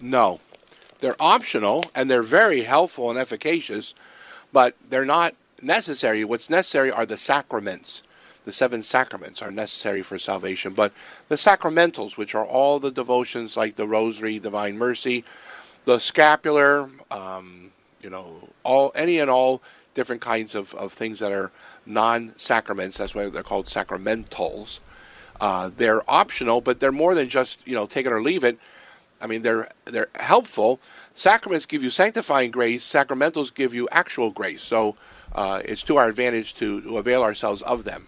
[0.00, 0.40] No.
[0.98, 3.94] They're optional and they're very helpful and efficacious
[4.52, 6.24] but they're not necessary.
[6.24, 8.02] What's necessary are the sacraments.
[8.44, 10.92] The seven sacraments are necessary for salvation, but
[11.28, 15.24] the sacramentals, which are all the devotions like the Rosary, Divine Mercy,
[15.84, 19.62] the scapular, um, you know, all any and all
[19.94, 21.50] different kinds of, of things that are
[21.84, 22.98] non-sacraments.
[22.98, 24.78] That's why they're called sacramentals.
[25.40, 28.58] Uh, they're optional, but they're more than just you know take it or leave it.
[29.20, 30.80] I mean, they're they're helpful.
[31.14, 32.84] Sacraments give you sanctifying grace.
[32.84, 34.62] Sacramentals give you actual grace.
[34.62, 34.96] So
[35.34, 38.06] uh, it's to our advantage to, to, avail ourselves of them.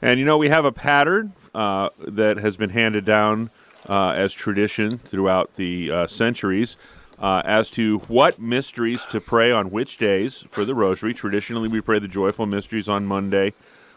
[0.00, 3.50] And you know, we have a pattern uh, that has been handed down
[3.88, 6.76] uh, as tradition throughout the uh, centuries.
[7.20, 11.12] Uh, as to what mysteries to pray on which days for the Rosary.
[11.12, 13.54] Traditionally, we pray the joyful mysteries on Monday.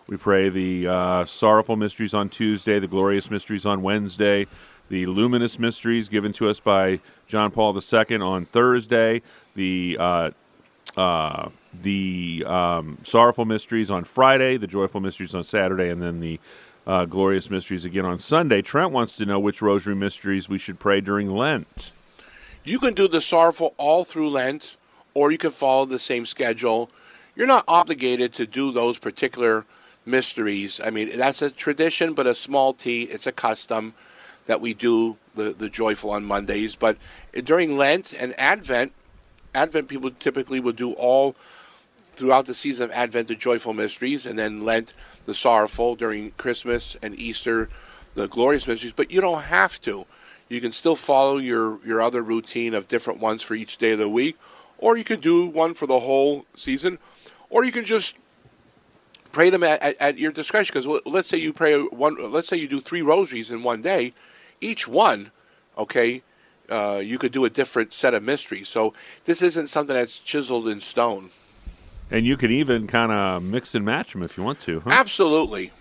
[0.07, 4.47] We pray the uh, sorrowful mysteries on Tuesday, the glorious mysteries on Wednesday,
[4.89, 9.21] the luminous mysteries given to us by John Paul II on Thursday,
[9.55, 10.31] the uh,
[10.97, 16.39] uh, the um, sorrowful mysteries on Friday, the joyful mysteries on Saturday, and then the
[16.85, 18.61] uh, glorious mysteries again on Sunday.
[18.61, 21.91] Trent wants to know which rosary mysteries we should pray during Lent.
[22.63, 24.77] You can do the sorrowful all through Lent,
[25.13, 26.89] or you can follow the same schedule.
[27.35, 29.65] You're not obligated to do those particular
[30.05, 30.81] mysteries.
[30.83, 33.03] I mean, that's a tradition, but a small t.
[33.03, 33.93] It's a custom
[34.45, 36.75] that we do the, the joyful on Mondays.
[36.75, 36.97] But
[37.43, 38.91] during Lent and Advent,
[39.53, 41.35] Advent people typically will do all
[42.21, 44.93] throughout the season of Advent the joyful mysteries, and then Lent
[45.25, 47.67] the sorrowful during Christmas and Easter
[48.13, 48.93] the glorious mysteries.
[48.93, 50.05] But you don't have to.
[50.47, 53.97] You can still follow your, your other routine of different ones for each day of
[53.97, 54.37] the week,
[54.77, 56.99] or you can do one for the whole season,
[57.49, 58.19] or you can just
[59.31, 60.75] pray them at, at, at your discretion.
[60.75, 64.11] Because let's say you pray one, let's say you do three rosaries in one day,
[64.59, 65.31] each one,
[65.75, 66.21] okay,
[66.69, 68.69] uh, you could do a different set of mysteries.
[68.69, 68.93] So
[69.25, 71.31] this isn't something that's chiseled in stone.
[72.11, 74.81] And you can even kind of mix and match them if you want to.
[74.81, 74.89] Huh?
[74.91, 75.71] Absolutely.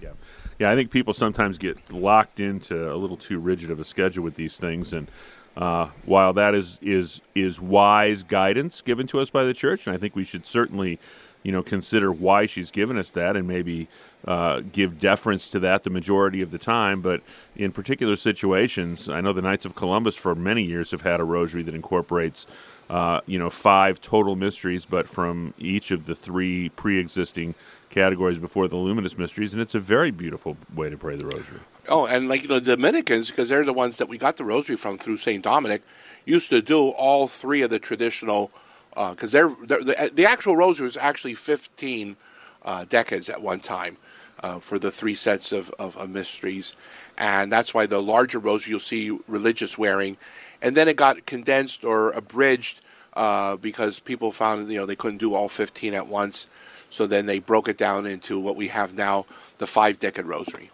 [0.00, 0.10] Yeah,
[0.58, 0.70] yeah.
[0.70, 4.34] I think people sometimes get locked into a little too rigid of a schedule with
[4.34, 5.10] these things, and
[5.56, 9.96] uh, while that is is is wise guidance given to us by the church, and
[9.96, 10.98] I think we should certainly
[11.42, 13.88] you know, consider why she's given us that and maybe
[14.26, 17.02] uh, give deference to that the majority of the time.
[17.02, 17.22] But
[17.56, 21.24] in particular situations, I know the Knights of Columbus for many years have had a
[21.24, 22.46] rosary that incorporates,
[22.90, 27.54] uh, you know, five total mysteries, but from each of the three pre-existing
[27.90, 31.60] categories before the luminous mysteries, and it's a very beautiful way to pray the rosary.
[31.88, 34.76] Oh, and like you know, Dominicans, because they're the ones that we got the rosary
[34.76, 35.82] from through Saint Dominic,
[36.24, 38.50] used to do all three of the traditional
[38.94, 42.16] because uh, they're, they're, the, the actual rosary was actually 15
[42.64, 43.96] uh, decades at one time
[44.42, 46.76] uh, for the three sets of, of, of, mysteries.
[47.16, 50.16] And that's why the larger rosary you'll see religious wearing.
[50.62, 52.80] And then it got condensed or abridged
[53.12, 56.46] uh, because people found you know they couldn't do all 15 at once.
[56.88, 59.26] So then they broke it down into what we have now,
[59.58, 60.70] the five decade rosary.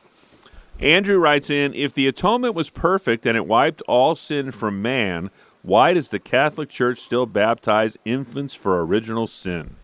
[0.81, 5.31] Andrew writes in If the atonement was perfect and it wiped all sin from man,
[5.63, 9.77] why does the Catholic Church still baptize infants for original sin?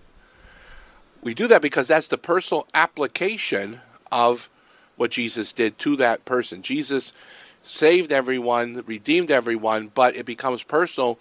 [1.23, 3.81] We do that because that's the personal application
[4.13, 4.51] of
[4.97, 6.63] what Jesus did to that person.
[6.63, 7.13] Jesus
[7.65, 11.19] saved everyone, redeemed everyone, but it becomes personal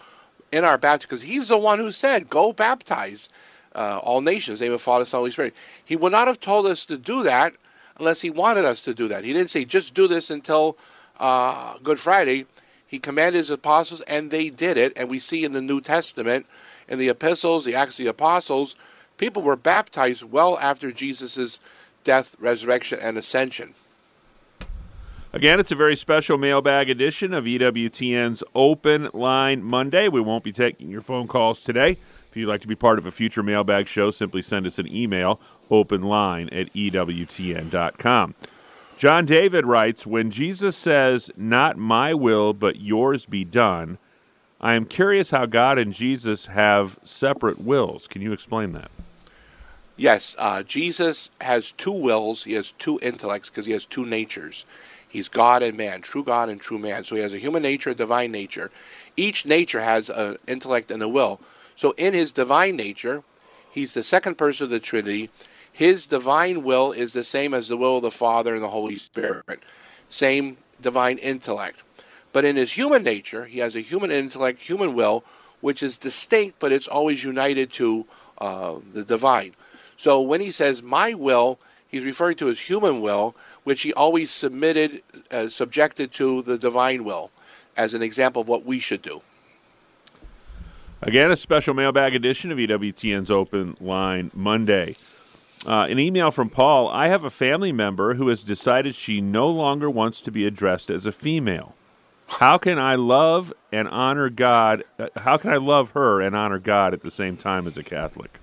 [0.51, 3.29] in our baptism because he's the one who said, Go baptize
[3.73, 5.56] uh, all nations, name of Father, Son, Holy Spirit.
[5.84, 7.53] He would not have told us to do that
[7.97, 9.23] unless he wanted us to do that.
[9.23, 10.77] He didn't say, Just do this until
[11.19, 12.45] uh, Good Friday.
[12.86, 14.93] He commanded his apostles, and they did it.
[14.95, 16.45] And we see in the New Testament,
[16.88, 18.75] in the epistles, the Acts of the Apostles,
[19.17, 21.60] people were baptized well after Jesus'
[22.03, 23.73] death, resurrection, and ascension.
[25.36, 30.08] Again, it's a very special mailbag edition of EWTN's Open Line Monday.
[30.08, 31.98] We won't be taking your phone calls today.
[32.30, 34.96] If you'd like to be part of a future mailbag show, simply send us an
[34.96, 35.39] email,
[35.72, 38.36] openline at EWTN.com.
[38.96, 43.98] John David writes When Jesus says, Not my will, but yours be done,
[44.62, 48.08] I am curious how God and Jesus have separate wills.
[48.08, 48.91] Can you explain that?
[49.98, 52.43] Yes, uh, Jesus has two wills.
[52.43, 54.65] He has two intellects because he has two natures.
[55.13, 57.04] He's God and man, true God and true man.
[57.04, 58.71] So he has a human nature, a divine nature.
[59.15, 61.39] Each nature has an intellect and a will.
[61.76, 63.21] So in his divine nature,
[63.69, 65.30] he's the second person of the Trinity.
[65.71, 68.97] His divine will is the same as the will of the Father and the Holy
[68.97, 69.62] Spirit.
[70.10, 71.84] Same divine intellect.
[72.32, 75.23] But in his human nature, he has a human intellect, human will,
[75.62, 78.08] which is distinct, but it's always united to
[78.39, 79.54] uh, the divine.
[79.95, 84.32] So when he says my will, he's referring to his human will, which he always
[84.32, 87.32] submitted, uh, subjected to the divine will,
[87.76, 89.21] as an example of what we should do.
[91.02, 94.95] Again, a special mailbag edition of EWTN's Open Line Monday.
[95.65, 99.47] Uh, an email from Paul I have a family member who has decided she no
[99.47, 101.76] longer wants to be addressed as a female.
[102.28, 104.84] How can I love and honor God?
[104.97, 107.84] Uh, how can I love her and honor God at the same time as a
[107.84, 108.39] Catholic?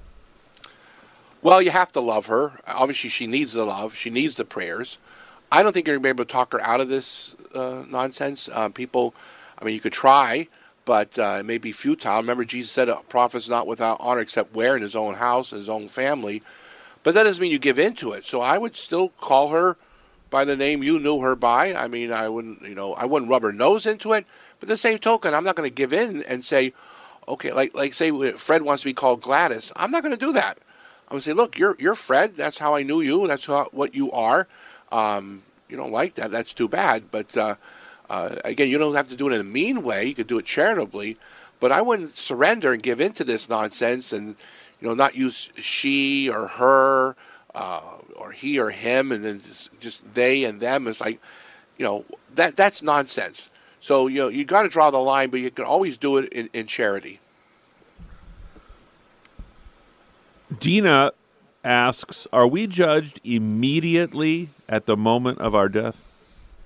[1.42, 2.61] Well, you have to love her.
[2.66, 3.96] Obviously, she needs the love.
[3.96, 4.98] She needs the prayers.
[5.52, 7.84] I don't think you're going to be able to talk her out of this uh,
[7.88, 8.48] nonsense.
[8.52, 9.14] Uh, people,
[9.58, 10.48] I mean, you could try,
[10.84, 12.18] but uh, it may be futile.
[12.18, 15.58] Remember, Jesus said a prophet's not without honor except where in his own house and
[15.58, 16.42] his own family.
[17.02, 18.24] But that doesn't mean you give in to it.
[18.26, 19.76] So I would still call her
[20.28, 21.74] by the name you knew her by.
[21.74, 24.26] I mean, I wouldn't, you know, I wouldn't rub her nose into it.
[24.60, 26.72] But the same token, I'm not going to give in and say,
[27.26, 29.72] okay, like like say Fred wants to be called Gladys.
[29.76, 30.58] I'm not going to do that.
[31.08, 32.36] I'm going to say, look, you're you're Fred.
[32.36, 33.26] That's how I knew you.
[33.26, 34.46] That's how, what you are.
[34.92, 36.31] Um, you don't like that.
[36.31, 37.11] That's too bad.
[37.11, 37.57] But uh,
[38.09, 40.07] uh, again, you don't have to do it in a mean way.
[40.07, 41.16] You could do it charitably.
[41.61, 44.37] But I wouldn't surrender and give in to this nonsense and
[44.81, 47.14] you know not use she or her
[47.55, 47.83] uh,
[48.16, 49.40] or he or him and then
[49.79, 50.88] just they and them.
[50.88, 51.20] It's like
[51.76, 53.50] you know that that's nonsense.
[53.81, 56.33] So you know you got to draw the line, but you can always do it
[56.33, 57.20] in, in charity.
[60.59, 61.12] Dina
[61.64, 66.05] asks, "Are we judged immediately at the moment of our death?"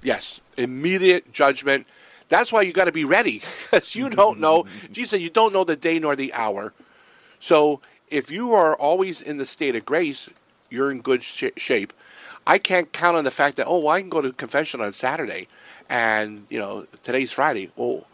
[0.03, 1.87] Yes, immediate judgment.
[2.29, 4.67] That's why you got to be ready, because you don't know.
[4.93, 6.73] Jesus, you don't know the day nor the hour.
[7.41, 7.81] So
[8.11, 10.29] if you are always in the state of grace,
[10.71, 11.93] you're in good sh- shape.
[12.47, 14.93] I can't count on the fact that oh, well, I can go to confession on
[14.93, 15.49] Saturday,
[15.89, 17.71] and you know today's Friday.
[17.77, 18.07] Well,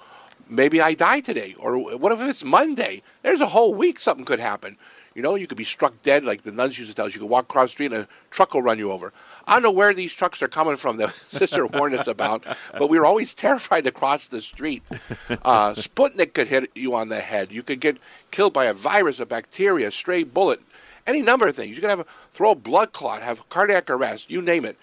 [0.48, 3.02] maybe I die today, or what if it's Monday?
[3.22, 4.76] There's a whole week something could happen.
[5.20, 7.12] You know, you could be struck dead, like the nuns used to tell us.
[7.12, 9.12] You could walk across the street and a truck will run you over.
[9.46, 10.96] I don't know where these trucks are coming from.
[10.96, 12.42] The sister warned us about,
[12.78, 14.82] but we were always terrified to cross the street.
[15.28, 17.52] Uh, Sputnik could hit you on the head.
[17.52, 17.98] You could get
[18.30, 20.62] killed by a virus, a bacteria, a stray bullet,
[21.06, 21.76] any number of things.
[21.76, 24.78] You could have a, throw a blood clot, have cardiac arrest, you name it.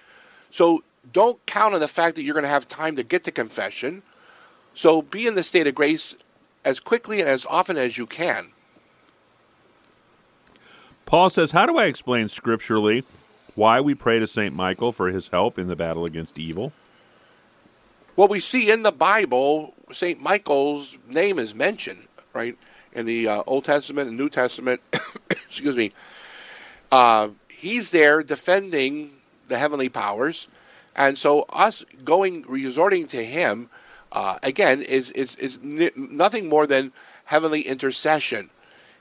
[0.51, 3.31] So don't count on the fact that you're going to have time to get to
[3.31, 4.03] confession.
[4.75, 6.15] So be in the state of grace
[6.63, 8.51] as quickly and as often as you can.
[11.07, 13.03] Paul says, How do I explain scripturally
[13.55, 14.53] why we pray to St.
[14.53, 16.73] Michael for his help in the battle against evil?
[18.17, 20.21] Well, we see in the Bible, St.
[20.21, 22.57] Michael's name is mentioned, right?
[22.91, 24.81] In the uh, Old Testament and New Testament,
[25.31, 25.93] excuse me.
[26.91, 29.11] Uh, he's there defending
[29.47, 30.49] the heavenly powers.
[30.93, 33.69] And so, us going, resorting to him,
[34.11, 36.91] uh, again, is, is, is n- nothing more than
[37.25, 38.49] heavenly intercession.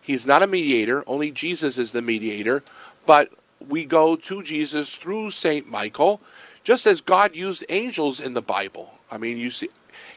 [0.07, 2.63] He's not a mediator, only Jesus is the mediator,
[3.07, 5.69] but we go to Jesus through St.
[5.69, 6.21] Michael,
[6.63, 8.95] just as God used angels in the Bible.
[9.11, 9.69] I mean, you see,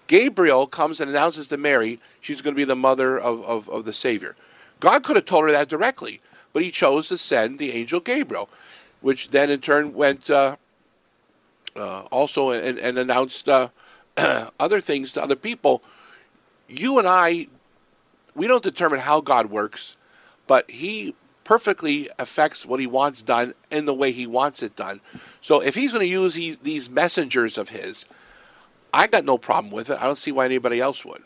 [0.05, 3.85] Gabriel comes and announces to Mary she's going to be the mother of, of, of
[3.85, 4.35] the Savior.
[4.79, 6.21] God could have told her that directly,
[6.53, 8.47] but he chose to send the angel Gabriel,
[9.01, 10.57] which then in turn went uh,
[11.75, 13.69] uh, also and, and announced uh,
[14.59, 15.81] other things to other people.
[16.67, 17.47] You and I
[18.39, 19.97] we don't determine how God works,
[20.47, 25.01] but He perfectly affects what He wants done in the way He wants it done.
[25.41, 28.05] So if He's going to use these messengers of His,
[28.93, 30.01] I got no problem with it.
[30.01, 31.21] I don't see why anybody else would.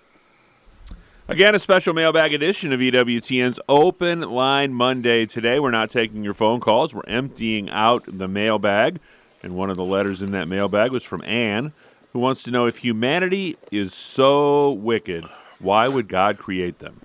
[1.28, 5.26] Again, a special mailbag edition of EWTN's Open Line Monday.
[5.26, 6.94] Today, we're not taking your phone calls.
[6.94, 9.00] We're emptying out the mailbag.
[9.44, 11.72] And one of the letters in that mailbag was from Anne,
[12.12, 15.26] who wants to know if humanity is so wicked,
[15.64, 17.00] why would God create them?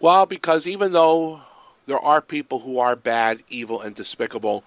[0.00, 1.42] Well, because even though
[1.86, 4.64] there are people who are bad, evil, and despicable,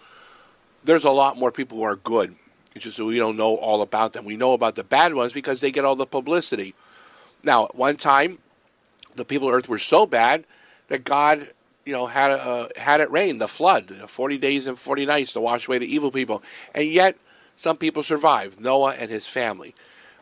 [0.84, 2.36] there's a lot more people who are good.
[2.76, 4.26] It's just that we don't know all about them.
[4.26, 6.76] We know about the bad ones because they get all the publicity.
[7.44, 8.40] Now, at one time,
[9.16, 10.46] the people of Earth were so bad
[10.88, 11.52] that God,
[11.86, 15.42] you know, had uh, had it rain, the flood, forty days and forty nights to
[15.42, 17.18] wash away the evil people, and yet
[17.56, 18.60] some people survived.
[18.60, 19.74] Noah and his family.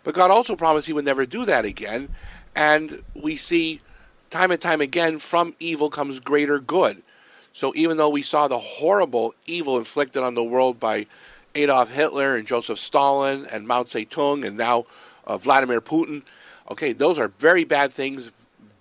[0.04, 2.10] But God also promised He would never do that again.
[2.56, 3.82] And we see
[4.30, 7.04] time and time again from evil comes greater good.
[7.54, 11.08] So even though we saw the horrible evil inflicted on the world by
[11.56, 14.86] Adolf Hitler and Joseph Stalin and Mao Zedong and now
[15.26, 16.24] uh, Vladimir Putin,
[16.70, 18.32] okay, those are very bad things.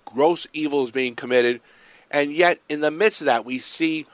[0.04, 1.60] Gross evils being committed.
[2.10, 4.06] And yet, in the midst of that, we see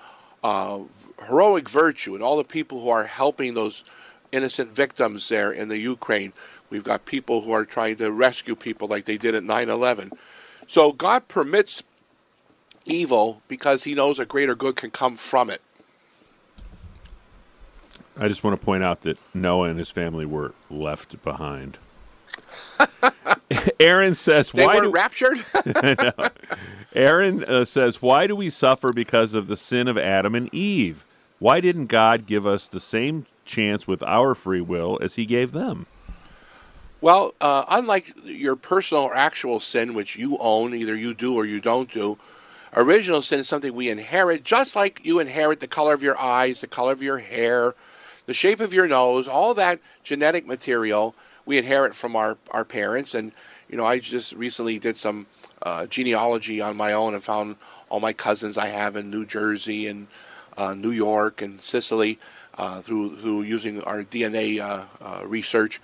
[0.42, 0.80] uh,
[1.26, 3.84] heroic virtue and all the people who are helping those
[4.32, 6.32] innocent victims there in the Ukraine.
[6.72, 10.10] We've got people who are trying to rescue people like they did at 9 11.
[10.66, 11.82] So God permits
[12.86, 15.60] evil because he knows a greater good can come from it.
[18.18, 21.76] I just want to point out that Noah and his family were left behind.
[23.78, 25.44] Aaron says, They "Why weren't do raptured?
[26.94, 31.04] Aaron uh, says, "Why do we suffer because of the sin of Adam and Eve?
[31.38, 35.52] Why didn't God give us the same chance with our free will as He gave
[35.52, 35.84] them?"
[37.02, 41.44] Well, uh, unlike your personal or actual sin, which you own, either you do or
[41.44, 42.16] you don't do,
[42.76, 46.60] original sin is something we inherit, just like you inherit the color of your eyes,
[46.60, 47.74] the color of your hair,
[48.26, 53.16] the shape of your nose, all that genetic material we inherit from our, our parents.
[53.16, 53.32] And,
[53.68, 55.26] you know, I just recently did some
[55.62, 57.56] uh, genealogy on my own and found
[57.88, 60.06] all my cousins I have in New Jersey and
[60.56, 62.20] uh, New York and Sicily
[62.56, 65.80] uh, through, through using our DNA uh, uh, research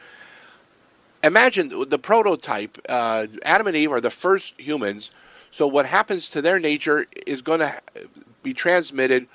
[1.23, 2.79] imagine the prototype.
[2.89, 5.11] Uh, Adam and Eve are the first humans.
[5.51, 7.81] So what happens to their nature is going to
[8.43, 9.27] be transmitted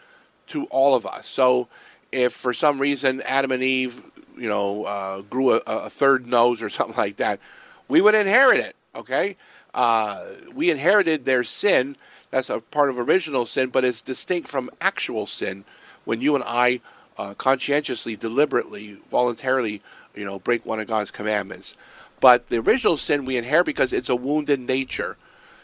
[0.48, 1.28] to all of us.
[1.28, 1.68] So
[2.12, 4.02] if for some reason Adam and Eve,
[4.38, 7.40] you know, uh, grew a, a, third nose or something like that,
[7.88, 8.76] we would inherit it.
[8.96, 9.36] Okay,
[9.74, 10.24] uh,
[10.54, 11.96] we inherited their sin.
[12.30, 15.66] That's a part of original sin, but it's distinct from actual sin.
[16.06, 16.80] When you and I
[17.18, 19.82] uh, conscientiously, deliberately, voluntarily
[20.16, 21.76] you know, break one of God's commandments.
[22.20, 25.18] But the original sin we inherit because it's a wounded nature.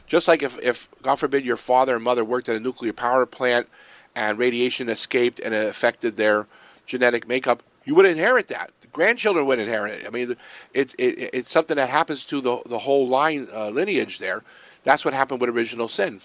[0.07, 3.25] Just like if, if, God forbid, your father and mother worked at a nuclear power
[3.25, 3.69] plant
[4.15, 6.47] and radiation escaped and it affected their
[6.85, 8.71] genetic makeup, you would inherit that.
[8.81, 10.07] The grandchildren would inherit it.
[10.07, 10.35] I mean,
[10.73, 14.43] it, it, it's something that happens to the, the whole line uh, lineage there.
[14.83, 16.21] That's what happened with original sin.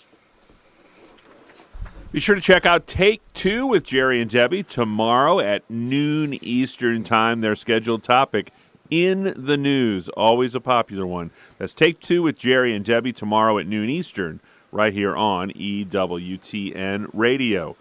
[2.14, 7.02] Be sure to check out Take Two with Jerry and Debbie tomorrow at noon Eastern
[7.02, 7.40] Time.
[7.40, 8.52] Their scheduled topic
[8.88, 11.32] in the news, always a popular one.
[11.58, 14.38] That's Take Two with Jerry and Debbie tomorrow at noon Eastern,
[14.70, 17.74] right here on EWTN Radio.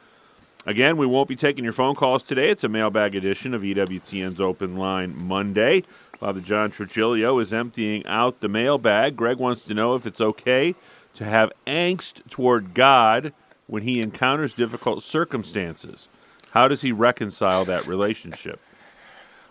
[0.65, 2.49] Again, we won't be taking your phone calls today.
[2.49, 5.83] It's a mailbag edition of EWTN's Open Line Monday.
[6.17, 9.15] Father John Trigilio is emptying out the mailbag.
[9.15, 10.73] Greg wants to know if it's okay
[11.13, 13.31] to have angst toward God
[13.67, 16.07] when he encounters difficult circumstances?
[16.51, 18.59] How does he reconcile that relationship?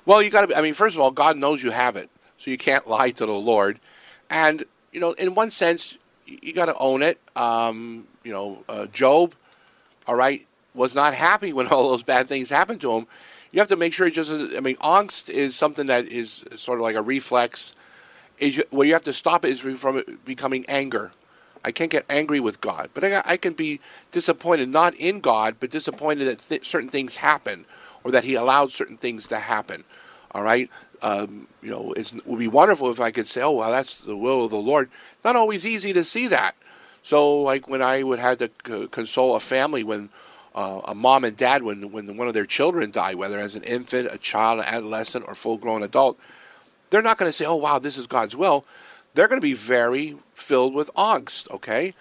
[0.05, 0.57] Well, you got to.
[0.57, 3.27] I mean, first of all, God knows you have it, so you can't lie to
[3.27, 3.79] the Lord.
[4.31, 7.21] And you know, in one sense, you got to own it.
[7.37, 9.35] Um, you know, uh, Job,
[10.07, 13.07] all right, was not happy when all those bad things happened to him.
[13.51, 14.09] You have to make sure.
[14.11, 17.75] Just, I mean, angst is something that is sort of like a reflex.
[18.39, 21.13] Is where you have to stop it is from becoming anger.
[21.65, 25.57] I can't get angry with God, but I, I can be disappointed not in God,
[25.61, 27.65] but disappointed that th- certain things happen
[28.05, 29.85] or that He allowed certain things to happen.
[30.33, 30.71] All right,
[31.03, 34.17] um, you know, it would be wonderful if I could say, "Oh, well, that's the
[34.17, 34.91] will of the Lord."
[35.25, 36.55] Not always easy to see that.
[37.03, 40.09] So, like when I would have to c- console a family when
[40.55, 43.63] uh, a mom and dad, when when one of their children die, whether as an
[43.65, 46.19] infant, a child, an adolescent, or full-grown adult,
[46.91, 48.65] they're not going to say, "Oh, wow, this is God's will."
[49.15, 51.95] They're going to be very filled with angst, okay?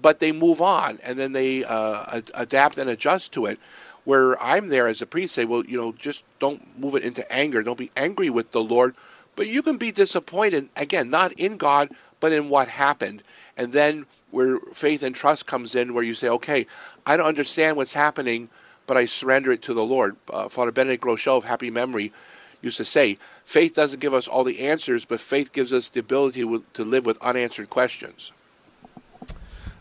[0.00, 3.58] But they move on and then they uh, ad- adapt and adjust to it.
[4.04, 7.30] Where I'm there as a priest, say, well, you know, just don't move it into
[7.32, 7.62] anger.
[7.62, 8.94] Don't be angry with the Lord,
[9.34, 11.90] but you can be disappointed again, not in God,
[12.20, 13.22] but in what happened.
[13.56, 16.66] And then where faith and trust comes in, where you say, okay,
[17.06, 18.50] I don't understand what's happening,
[18.86, 20.16] but I surrender it to the Lord.
[20.30, 22.12] Uh, Father Benedict Groeschel of Happy Memory
[22.60, 26.00] used to say, faith doesn't give us all the answers, but faith gives us the
[26.00, 26.40] ability
[26.72, 28.32] to live with unanswered questions.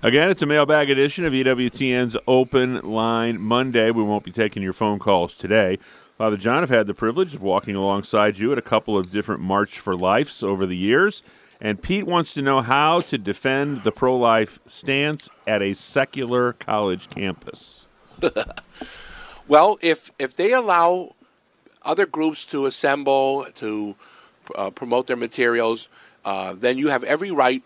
[0.01, 3.89] Again, it's a mailbag edition of EWTN's Open Line Monday.
[3.89, 5.79] We won't be taking your phone calls today.
[6.17, 9.41] Father John, I've had the privilege of walking alongside you at a couple of different
[9.41, 11.23] March for Lifes over the years.
[11.61, 16.51] And Pete wants to know how to defend the pro life stance at a secular
[16.51, 17.85] college campus.
[19.47, 21.15] well, if if they allow
[21.85, 23.95] other groups to assemble to
[24.55, 25.87] uh, promote their materials,
[26.25, 27.63] uh, then you have every right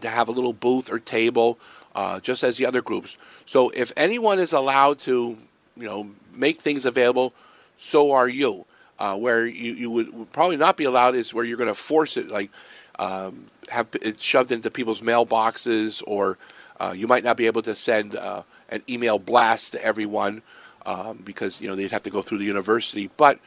[0.00, 1.58] to have a little booth or table,
[1.94, 3.16] uh, just as the other groups.
[3.46, 5.36] So if anyone is allowed to,
[5.76, 7.32] you know, make things available,
[7.78, 8.64] so are you.
[8.98, 12.16] Uh, where you, you would probably not be allowed is where you're going to force
[12.16, 12.50] it, like
[12.98, 16.36] um, have it shoved into people's mailboxes, or
[16.80, 20.42] uh, you might not be able to send uh, an email blast to everyone
[20.86, 23.10] um, because you know they'd have to go through the university.
[23.16, 23.38] But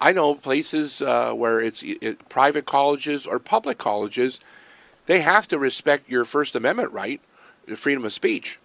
[0.00, 4.40] I know places uh, where it's it, private colleges or public colleges,
[5.06, 7.20] they have to respect your First Amendment right,
[7.76, 8.58] freedom of speech.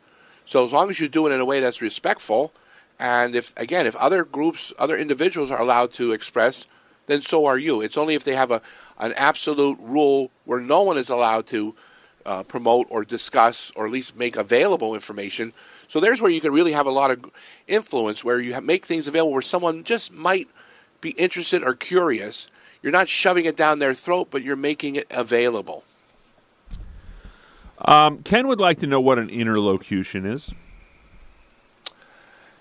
[0.46, 2.54] So as long as you do it in a way that's respectful,
[3.00, 6.68] and if again, if other groups, other individuals are allowed to express,
[7.08, 7.82] then so are you.
[7.82, 8.62] It's only if they have a
[8.98, 11.76] an absolute rule where no one is allowed to
[12.26, 15.54] uh, promote or discuss or at least make available information
[15.88, 17.26] so there's where you can really have a lot of
[17.68, 20.48] influence, where you make things available where someone just might
[21.02, 22.48] be interested or curious.
[22.82, 25.84] you're not shoving it down their throat, but you're making it available.
[27.80, 30.54] Um, Ken would like to know what an interlocution is.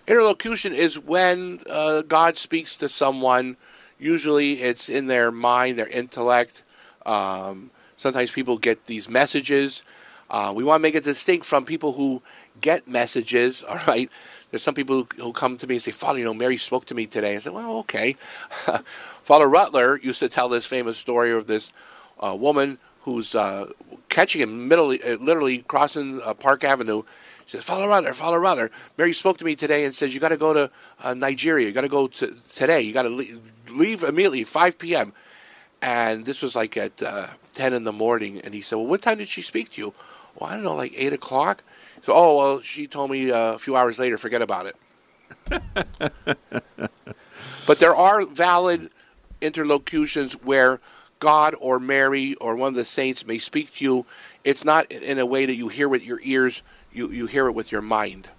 [0.07, 3.57] Interlocution is when uh, God speaks to someone.
[3.99, 6.63] Usually, it's in their mind, their intellect.
[7.07, 9.83] Um, sometimes people get these messages.
[10.29, 12.23] Uh, we want to make it distinct from people who
[12.65, 13.63] get messages.
[13.63, 14.11] All right,
[14.51, 16.95] there's some people who, come to me and say, "Father, you know, Mary spoke to
[16.95, 18.17] me today." I said, "Well, okay."
[19.23, 21.73] Father Rutler used to tell this famous story of this
[22.21, 23.71] uh, woman who's uh,
[24.09, 27.03] catching him literally, uh, literally crossing uh, Park Avenue
[27.47, 28.71] she says, Father Rutler, Father Rutler.
[28.97, 30.71] Mary spoke to me today and says, You got to go to
[31.03, 31.67] uh, Nigeria.
[31.67, 32.81] You got to go to today.
[32.81, 35.13] You got to leave, leave, immediately, 5 p.m.
[35.83, 38.41] And this was like at uh, 10 in the morning.
[38.41, 39.95] And he said, Well, what time did she speak to you?
[40.35, 41.63] Well, I don't know, like 8 o'clock.
[42.03, 44.77] So, oh, well, she told me uh, a few hours later, forget about it.
[47.67, 48.91] but there are valid
[49.41, 50.81] interlocutions where
[51.19, 54.07] God or Mary or one of the saints may speak to you.
[54.43, 56.63] It's not in a way that you hear with your ears
[56.95, 58.31] you, you hear it with your mind.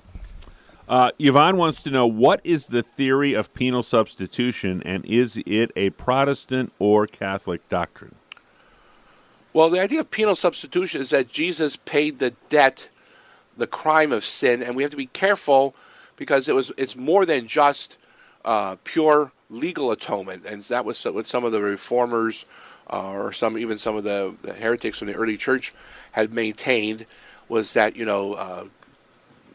[0.87, 5.71] Uh, Yvonne wants to know what is the theory of penal substitution and is it
[5.75, 8.15] a Protestant or Catholic doctrine?
[9.51, 12.89] Well, the idea of penal substitution is that Jesus paid the debt,
[13.57, 15.75] the crime of sin, and we have to be careful
[16.15, 17.97] because it was it's more than just
[18.43, 22.45] uh, pure legal atonement, and that was what some of the reformers
[22.91, 25.73] uh, or some even some of the, the heretics from the early church
[26.13, 27.05] had maintained
[27.47, 28.65] was that you know uh,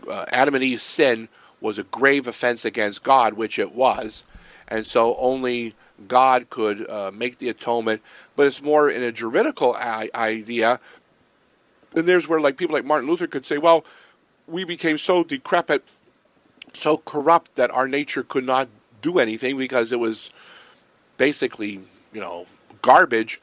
[0.08, 1.28] uh, Adam and Eve's sin
[1.60, 4.24] was a grave offense against God, which it was,
[4.68, 5.74] and so only
[6.08, 8.02] God could uh, make the atonement.
[8.34, 10.80] But it's more in a juridical I- idea,
[11.94, 13.84] and there's where like people like Martin Luther could say, well,
[14.46, 15.84] we became so decrepit,
[16.72, 18.68] so corrupt that our nature could not
[19.02, 20.30] do anything because it was
[21.16, 21.80] basically
[22.12, 22.46] you know
[22.82, 23.40] garbage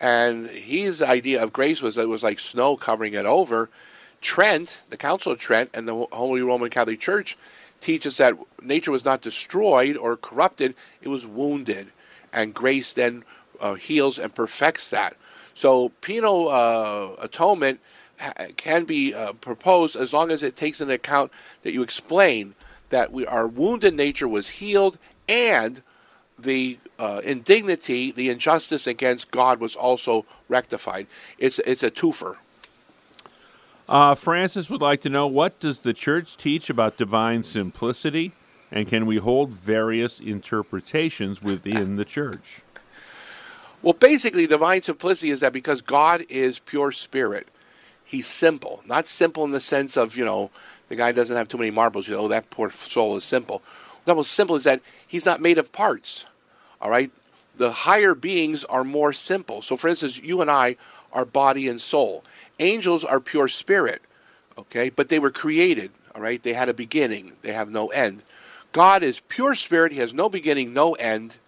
[0.00, 3.68] and his idea of grace was that it was like snow covering it over.
[4.22, 7.36] Trent, the Council of Trent, and the Holy Roman Catholic Church
[7.80, 11.88] teaches that nature was not destroyed or corrupted, it was wounded.
[12.32, 13.24] And grace then
[13.60, 15.16] uh, heals and perfects that.
[15.60, 17.80] So penal uh, atonement
[18.56, 21.30] can be uh, proposed as long as it takes into account
[21.64, 22.54] that you explain
[22.88, 24.96] that we, our wounded nature was healed
[25.28, 25.82] and
[26.38, 31.06] the uh, indignity, the injustice against God was also rectified.
[31.36, 32.36] It's it's a twofer.
[33.86, 38.32] Uh, Francis would like to know what does the church teach about divine simplicity,
[38.72, 42.62] and can we hold various interpretations within the church?
[43.82, 47.48] Well, basically, divine simplicity is that because God is pure spirit,
[48.04, 48.82] He's simple.
[48.86, 50.50] Not simple in the sense of you know
[50.88, 52.08] the guy doesn't have too many marbles.
[52.08, 53.62] You know that poor soul is simple.
[54.04, 56.26] The most simple is that He's not made of parts.
[56.80, 57.10] All right?
[57.56, 59.62] The higher beings are more simple.
[59.62, 60.76] So, for instance, you and I
[61.12, 62.24] are body and soul.
[62.58, 64.02] Angels are pure spirit,
[64.56, 64.90] okay?
[64.90, 66.42] But they were created, all right?
[66.42, 68.22] They had a beginning, they have no end.
[68.72, 71.38] God is pure spirit, He has no beginning, no end,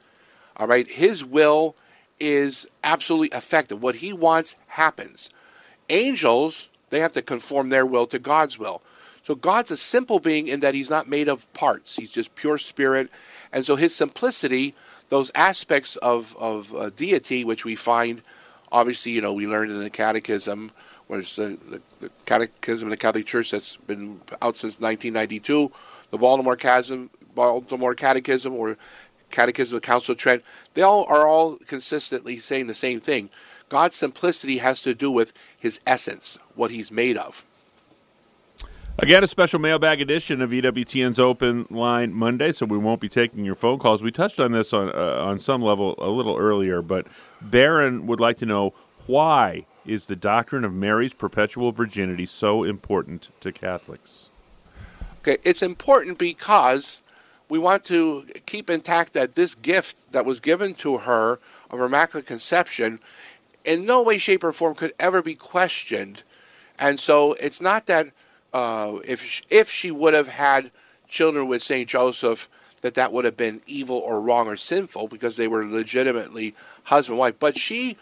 [0.56, 0.88] all right?
[0.88, 1.76] His will
[2.22, 3.82] is absolutely effective.
[3.82, 5.28] What He wants happens.
[5.90, 8.80] Angels, they have to conform their will to God's will.
[9.24, 12.58] So God's a simple being in that He's not made of parts, He's just pure
[12.58, 13.10] spirit.
[13.52, 14.74] And so His simplicity
[15.12, 18.22] those aspects of, of uh, deity, which we find,
[18.72, 20.70] obviously, you know, we learned in the Catechism,
[21.06, 25.70] which the, the, the, Catechism of the Catholic Church that's been out since 1992,
[26.10, 28.78] the Baltimore Catechism, Baltimore Catechism, or
[29.32, 33.30] Catechism of the Council of Trent, they all are all consistently saying the same thing.
[33.68, 37.44] God's simplicity has to do with His essence, what He's made of.
[38.98, 43.44] Again, a special mailbag edition of EWTN's Open Line Monday, so we won't be taking
[43.44, 44.02] your phone calls.
[44.02, 47.06] We touched on this on uh, on some level a little earlier, but
[47.40, 48.74] Baron would like to know
[49.06, 54.30] why is the doctrine of Mary's perpetual virginity so important to Catholics?
[55.20, 57.01] Okay, it's important because
[57.52, 61.38] we want to keep intact that this gift that was given to her
[61.68, 62.98] of Immaculate Conception
[63.62, 66.22] in no way, shape, or form could ever be questioned.
[66.78, 68.06] And so it's not that
[68.54, 70.70] uh, if she, if she would have had
[71.08, 72.48] children with Saint Joseph,
[72.80, 77.16] that that would have been evil or wrong or sinful because they were legitimately husband
[77.16, 77.34] and wife.
[77.38, 77.98] But she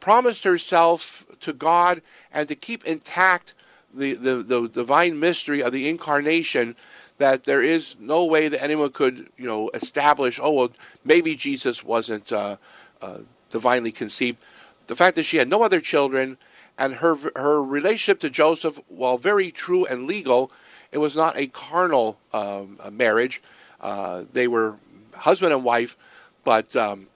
[0.00, 3.54] promised herself to God and to keep intact
[3.94, 6.74] the, the, the divine mystery of the incarnation
[7.18, 10.70] that there is no way that anyone could, you know, establish, oh, well,
[11.04, 12.56] maybe Jesus wasn't uh,
[13.02, 13.18] uh,
[13.50, 14.38] divinely conceived.
[14.86, 16.38] The fact that she had no other children
[16.78, 20.50] and her her relationship to Joseph, while very true and legal,
[20.92, 23.42] it was not a carnal um, marriage.
[23.80, 24.76] Uh, they were
[25.14, 25.96] husband and wife,
[26.44, 27.08] but um,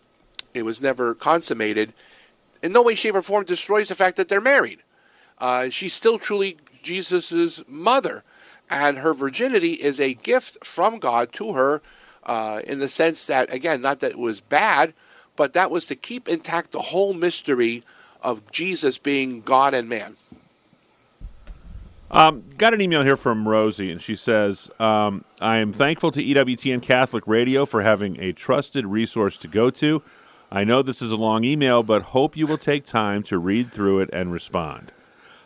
[0.53, 1.93] it was never consummated,
[2.63, 4.81] in no way, shape, or form destroys the fact that they're married.
[5.39, 8.25] Uh, she's still truly Jesus' mother,
[8.73, 11.83] and her virginity is a gift from God to her
[12.25, 14.95] uh, in the sense that, again, not that it was bad,
[15.37, 17.83] but that was to keep intact the whole mystery
[18.23, 20.17] of Jesus being God and man.
[22.11, 26.23] Um, got an email here from Rosie, and she says, um, I am thankful to
[26.23, 30.03] EWTN Catholic Radio for having a trusted resource to go to.
[30.51, 33.73] I know this is a long email, but hope you will take time to read
[33.73, 34.93] through it and respond.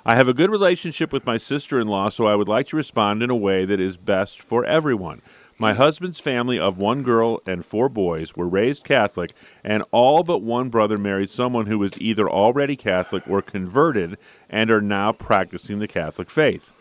[0.09, 2.77] I have a good relationship with my sister in law, so I would like to
[2.77, 5.21] respond in a way that is best for everyone.
[5.59, 9.33] My husband's family of one girl and four boys were raised Catholic,
[9.65, 14.17] and all but one brother married someone who was either already Catholic or converted
[14.49, 16.73] and are now practicing the Catholic faith.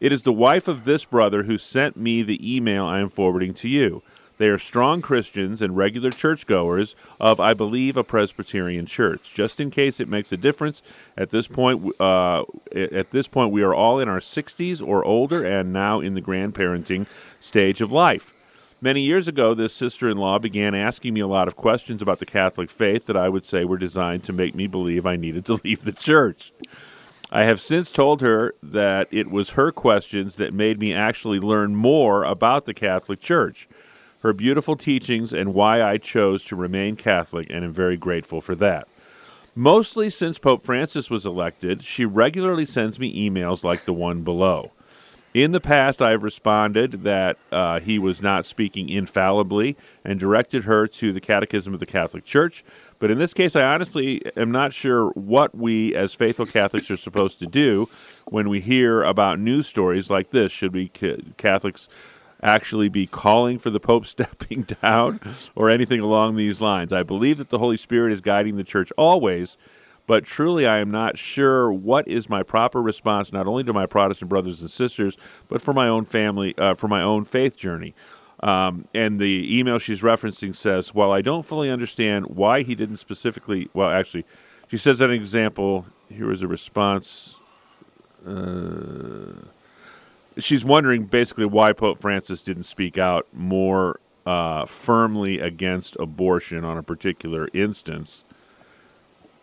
[0.00, 3.52] It is the wife of this brother who sent me the email I am forwarding
[3.54, 4.00] to you.
[4.40, 9.34] They are strong Christians and regular churchgoers of, I believe, a Presbyterian church.
[9.34, 10.82] Just in case it makes a difference,
[11.14, 15.44] at this point, uh, at this point, we are all in our 60s or older,
[15.44, 17.04] and now in the grandparenting
[17.38, 18.32] stage of life.
[18.80, 22.18] Many years ago, this sister in law began asking me a lot of questions about
[22.18, 25.44] the Catholic faith that I would say were designed to make me believe I needed
[25.44, 26.54] to leave the church.
[27.30, 31.76] I have since told her that it was her questions that made me actually learn
[31.76, 33.68] more about the Catholic Church
[34.20, 38.54] her beautiful teachings and why I chose to remain Catholic, and am very grateful for
[38.56, 38.86] that.
[39.54, 44.70] Mostly since Pope Francis was elected, she regularly sends me emails like the one below.
[45.32, 50.64] In the past, I have responded that uh, he was not speaking infallibly and directed
[50.64, 52.64] her to the Catechism of the Catholic Church.
[52.98, 56.96] But in this case, I honestly am not sure what we as faithful Catholics are
[56.96, 57.88] supposed to do
[58.26, 60.50] when we hear about news stories like this.
[60.50, 60.88] Should we
[61.36, 61.88] Catholics
[62.42, 65.20] actually be calling for the Pope stepping down
[65.54, 66.92] or anything along these lines.
[66.92, 69.56] I believe that the Holy Spirit is guiding the church always,
[70.06, 73.86] but truly I am not sure what is my proper response, not only to my
[73.86, 75.16] Protestant brothers and sisters,
[75.48, 77.94] but for my own family, uh, for my own faith journey.
[78.42, 82.96] Um, and the email she's referencing says, While I don't fully understand why he didn't
[82.96, 84.24] specifically, well, actually,
[84.68, 85.86] she says an example.
[86.08, 87.36] Here is a response.
[88.26, 89.32] Uh,
[90.38, 96.78] she's wondering basically why Pope Francis didn't speak out more uh, firmly against abortion on
[96.78, 98.24] a particular instance,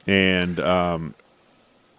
[0.06, 1.16] and um,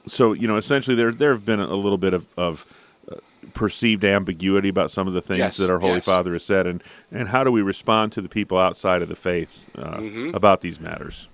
[0.09, 2.67] so you know, essentially, there there have been a little bit of, of
[3.11, 3.17] uh,
[3.55, 6.05] perceived ambiguity about some of the things yes, that our Holy yes.
[6.05, 6.83] Father has said, and
[7.13, 10.35] and how do we respond to the people outside of the faith uh, mm-hmm.
[10.35, 11.29] about these matters?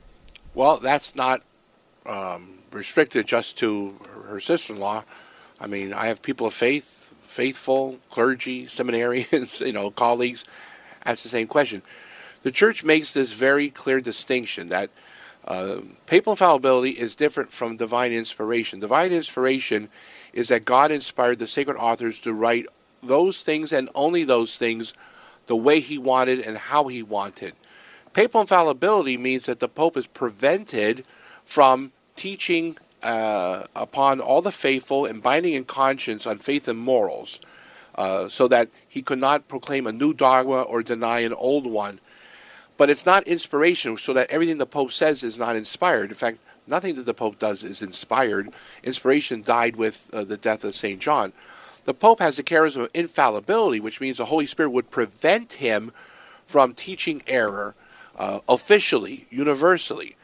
[0.55, 1.43] Well, that's not
[2.07, 5.05] um, restricted just to her sister-in-law.
[5.61, 7.04] I mean, I have people of faith
[7.35, 10.45] faithful clergy, seminarians, you know, colleagues
[11.05, 11.83] ask the same question.
[12.45, 14.89] The church makes this very clear distinction that
[15.45, 18.79] uh, papal infallibility is different from divine inspiration.
[18.79, 19.89] Divine inspiration
[20.33, 22.67] is that God inspired the sacred authors to write
[23.03, 24.95] those things and only those things
[25.47, 27.55] the way he wanted and how he wanted.
[28.13, 31.05] Papal infallibility means that the Pope is prevented
[31.45, 37.39] from teaching uh, upon all the faithful and binding in conscience on faith and morals,
[37.95, 42.01] uh, so that he could not proclaim a new dogma or deny an old one.
[42.77, 46.11] But it's not inspiration, so that everything the Pope says is not inspired.
[46.11, 48.51] In fact, nothing that the Pope does is inspired.
[48.83, 50.99] Inspiration died with uh, the death of St.
[50.99, 51.33] John.
[51.85, 55.93] The Pope has the charism of infallibility, which means the Holy Spirit would prevent him
[56.47, 57.75] from teaching error
[58.19, 60.17] uh, officially, universally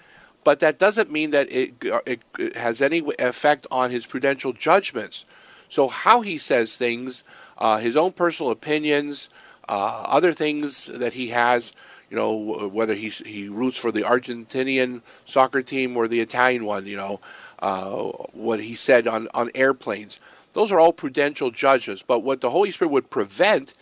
[0.45, 1.75] but that doesn't mean that it,
[2.07, 5.25] it, has any effect on his prudential judgments.
[5.69, 7.23] So, how he says things,
[7.59, 9.29] uh, his own personal opinions,
[9.69, 11.73] uh, other things that he has,
[12.11, 12.35] you know,
[12.69, 17.21] whether he, he roots for the Argentinian soccer team or the Italian one, you know,
[17.61, 17.91] uh,
[18.33, 20.19] what he said on, on airplanes,
[20.55, 22.03] those are all prudential judgments.
[22.03, 23.75] But what the Holy Spirit would prevent,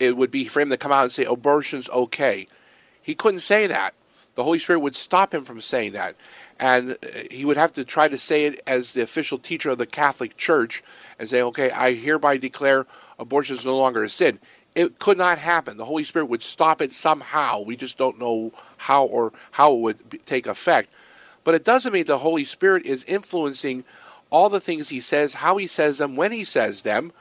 [0.00, 2.48] it would be for him to come out and say, abortion's okay.
[3.00, 3.94] He couldn't say that
[4.34, 6.16] the Holy Spirit would stop him from saying that.
[6.58, 6.96] And uh,
[7.30, 10.36] he would have to try to say it as the official teacher of the Catholic
[10.36, 10.82] Church
[11.18, 12.86] and say, okay, I hereby declare
[13.18, 14.38] abortion is no longer a sin.
[14.74, 15.76] It could not happen.
[15.76, 17.60] The Holy Spirit would stop it somehow.
[17.60, 20.90] We just don't know how or how it would take effect.
[21.42, 23.84] But it doesn't mean the Holy Spirit is influencing
[24.30, 27.12] all the things he says, how he says them, when he says them,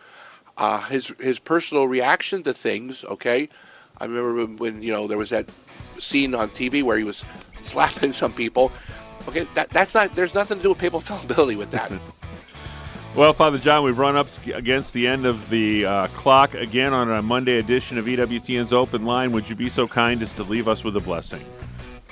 [0.57, 3.03] uh, his his personal reaction to things.
[3.05, 3.49] Okay,
[3.97, 5.47] I remember when you know there was that
[5.99, 7.25] scene on TV where he was
[7.61, 8.71] slapping some people.
[9.27, 10.15] Okay, that, that's not.
[10.15, 11.91] There's nothing to do with papal fallibility with that.
[13.15, 17.11] well, Father John, we've run up against the end of the uh, clock again on
[17.11, 19.31] a Monday edition of EWTN's Open Line.
[19.31, 21.45] Would you be so kind as to leave us with a blessing?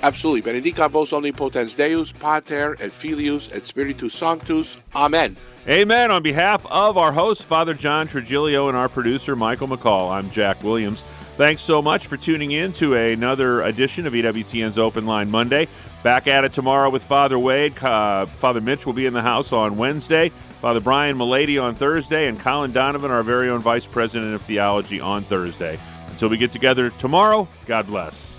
[0.00, 0.42] Absolutely.
[0.42, 4.78] Benedicat vos omnipotens Deus, Pater, et Filius, et Spiritus Sanctus.
[4.94, 5.36] Amen.
[5.68, 6.10] Amen.
[6.12, 10.62] On behalf of our host, Father John Trigilio, and our producer, Michael McCall, I'm Jack
[10.62, 11.02] Williams.
[11.38, 15.68] Thanks so much for tuning in to another edition of EWTN's Open Line Monday.
[16.02, 17.80] Back at it tomorrow with Father Wade.
[17.80, 20.30] Uh, Father Mitch will be in the house on Wednesday.
[20.60, 25.00] Father Brian Mullady on Thursday, and Colin Donovan, our very own Vice President of Theology,
[25.00, 25.78] on Thursday.
[26.10, 28.37] Until we get together tomorrow, God bless.